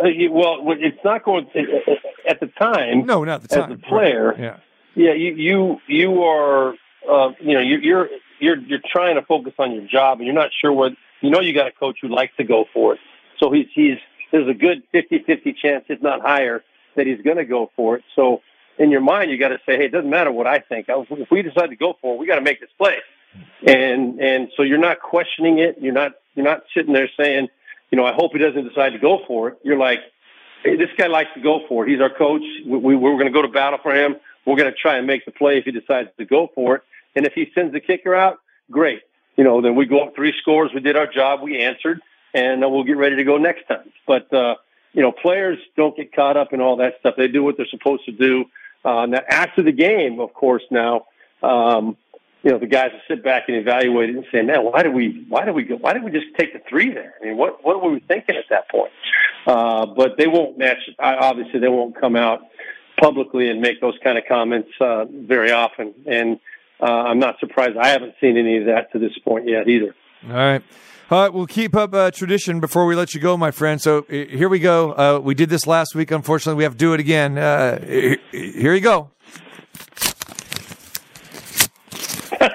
[0.00, 1.46] Uh, well, it's not going
[2.28, 3.06] at the time.
[3.06, 3.72] No, not the time.
[3.72, 4.56] As a player, Yeah.
[4.94, 6.74] yeah, you you you are
[7.08, 8.08] uh, you know you're you're
[8.40, 11.40] you're you're trying to focus on your job, and you're not sure what you know.
[11.40, 13.00] You got a coach who likes to go for it,
[13.38, 13.98] so he's he's
[14.32, 16.62] there's a good 50-50 chance, if not higher,
[16.94, 18.04] that he's going to go for it.
[18.14, 18.42] So
[18.78, 20.86] in your mind, you got to say, hey, it doesn't matter what I think.
[20.88, 22.94] If we decide to go for it, we got to make this play.
[23.66, 25.76] And and so you're not questioning it.
[25.80, 27.48] You're not you're not sitting there saying,
[27.90, 29.58] you know, I hope he doesn't decide to go for it.
[29.62, 30.00] You're like,
[30.64, 31.90] hey, this guy likes to go for it.
[31.90, 32.42] He's our coach.
[32.66, 34.16] We, we, we're going to go to battle for him.
[34.46, 36.82] We're going to try and make the play if he decides to go for it.
[37.14, 38.38] And if he sends the kicker out,
[38.70, 39.02] great.
[39.36, 40.70] You know, then we go up three scores.
[40.74, 41.40] We did our job.
[41.42, 42.00] We answered,
[42.34, 43.92] and uh, we'll get ready to go next time.
[44.06, 44.56] But uh,
[44.92, 47.14] you know, players don't get caught up in all that stuff.
[47.16, 48.44] They do what they're supposed to do.
[48.84, 51.06] Uh, now, after the game, of course, now.
[51.42, 51.96] Um,
[52.42, 54.94] you know, the guys will sit back and evaluate it and say, man, why did
[54.94, 57.14] we, why did we go, why did we just take the three there?
[57.20, 58.92] I mean, what, what were we thinking at that point?
[59.46, 62.40] Uh, but they won't match, obviously they won't come out
[62.98, 65.94] publicly and make those kind of comments, uh, very often.
[66.06, 66.40] And,
[66.80, 67.76] uh, I'm not surprised.
[67.76, 69.94] I haven't seen any of that to this point yet either.
[70.26, 70.62] All right.
[71.10, 73.82] All right, we'll keep up uh, tradition before we let you go, my friend.
[73.82, 74.92] So here we go.
[74.92, 76.12] Uh, we did this last week.
[76.12, 77.36] Unfortunately, we have to do it again.
[77.36, 77.84] Uh,
[78.30, 79.10] here you go.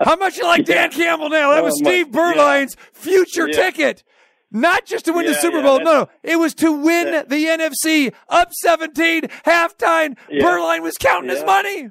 [0.00, 1.52] How much you like Dan Campbell now?
[1.52, 3.56] That was Steve Beuerlein's future Yeah.
[3.64, 4.02] ticket.
[4.50, 5.78] Not just to win the Super yeah, Bowl.
[5.80, 6.08] No, no.
[6.22, 10.16] It was to win the NFC up 17 halftime.
[10.30, 10.42] Yeah.
[10.42, 11.90] Beuerlein was counting his money.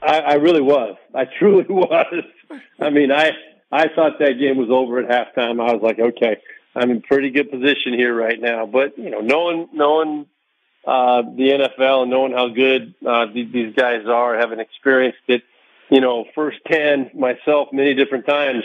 [0.00, 0.96] I, I really was.
[1.14, 2.24] I truly was.
[2.80, 3.32] I mean, I
[3.70, 5.60] I thought that game was over at halftime.
[5.60, 6.36] I was like, okay,
[6.74, 8.64] I'm in pretty good position here right now.
[8.66, 10.26] But you know, knowing knowing
[10.86, 15.42] uh, the NFL and knowing how good uh, th- these guys are, having experienced it,
[15.90, 18.64] you know, firsthand myself many different times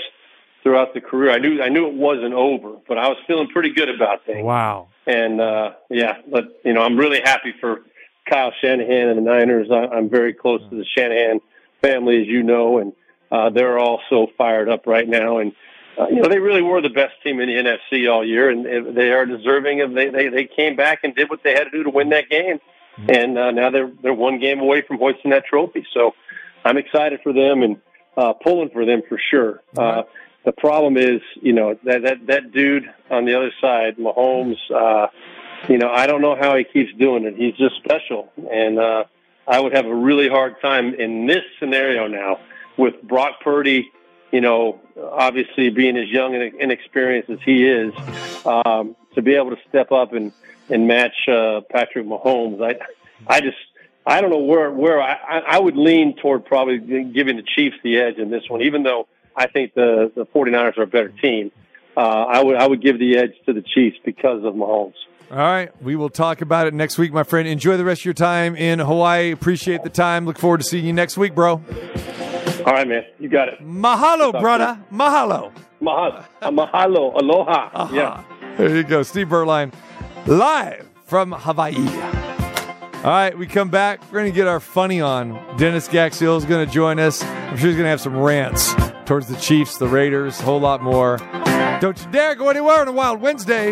[0.64, 3.74] throughout the career, I knew I knew it wasn't over, but I was feeling pretty
[3.74, 4.44] good about things.
[4.44, 4.90] Wow.
[5.08, 7.82] And uh, yeah, but you know, I'm really happy for
[8.30, 9.68] Kyle Shanahan and the Niners.
[9.72, 11.42] I, I'm very close to the Shanahan
[11.82, 12.94] family, as you know, and
[13.32, 15.40] uh, they're all so fired up right now.
[15.40, 15.54] And
[16.02, 18.96] uh, you know, they really were the best team in the NFC all year, and
[18.96, 19.94] they are deserving of.
[19.94, 22.30] They they they came back and did what they had to do to win that
[22.30, 22.60] game,
[23.08, 25.86] and uh, now they're they're one game away from hoisting that trophy.
[25.94, 26.16] So
[26.66, 27.78] I'm excited for them and
[28.18, 29.62] uh, pulling for them for sure.
[29.78, 30.04] Uh,
[30.44, 34.58] the problem is, you know, that that that dude on the other side, Mahomes.
[34.74, 35.08] Uh,
[35.70, 37.36] you know, I don't know how he keeps doing it.
[37.36, 39.04] He's just special, and uh,
[39.48, 42.40] I would have a really hard time in this scenario now
[42.78, 43.92] with Brock Purdy.
[44.32, 47.94] You know, obviously being as young and inexperienced as he is,
[48.46, 50.32] um, to be able to step up and
[50.70, 52.64] and match uh, Patrick Mahomes.
[52.64, 52.80] I
[53.28, 53.58] I just
[54.06, 58.00] I don't know where where I, I would lean toward probably giving the Chiefs the
[58.00, 61.52] edge in this one, even though I think the the 49ers are a better team.
[61.96, 64.94] Uh, I would I would give the edge to the Chiefs because of Mahomes.
[65.30, 65.72] All right.
[65.82, 67.48] We will talk about it next week, my friend.
[67.48, 69.32] Enjoy the rest of your time in Hawaii.
[69.32, 70.26] Appreciate the time.
[70.26, 71.62] Look forward to seeing you next week, bro.
[72.66, 73.04] All right, man.
[73.20, 73.60] You got it.
[73.62, 74.80] Mahalo, brother.
[74.92, 75.52] Mahalo.
[75.82, 76.26] Mahalo.
[76.42, 77.16] Mahalo.
[77.20, 77.70] Aloha.
[77.74, 77.96] Uh-huh.
[77.96, 78.24] Yeah.
[78.58, 79.04] There you go.
[79.04, 79.74] Steve Beuerlein,
[80.28, 81.76] live from Hawaii.
[83.04, 84.00] All right, we come back.
[84.12, 85.58] We're going to get our funny on.
[85.58, 87.24] Dennis Gaxiola is going to join us.
[87.24, 90.60] I'm sure he's going to have some rants towards the Chiefs, the Raiders, a whole
[90.60, 91.18] lot more.
[91.82, 93.72] Don't you dare go anywhere on a Wild Wednesday.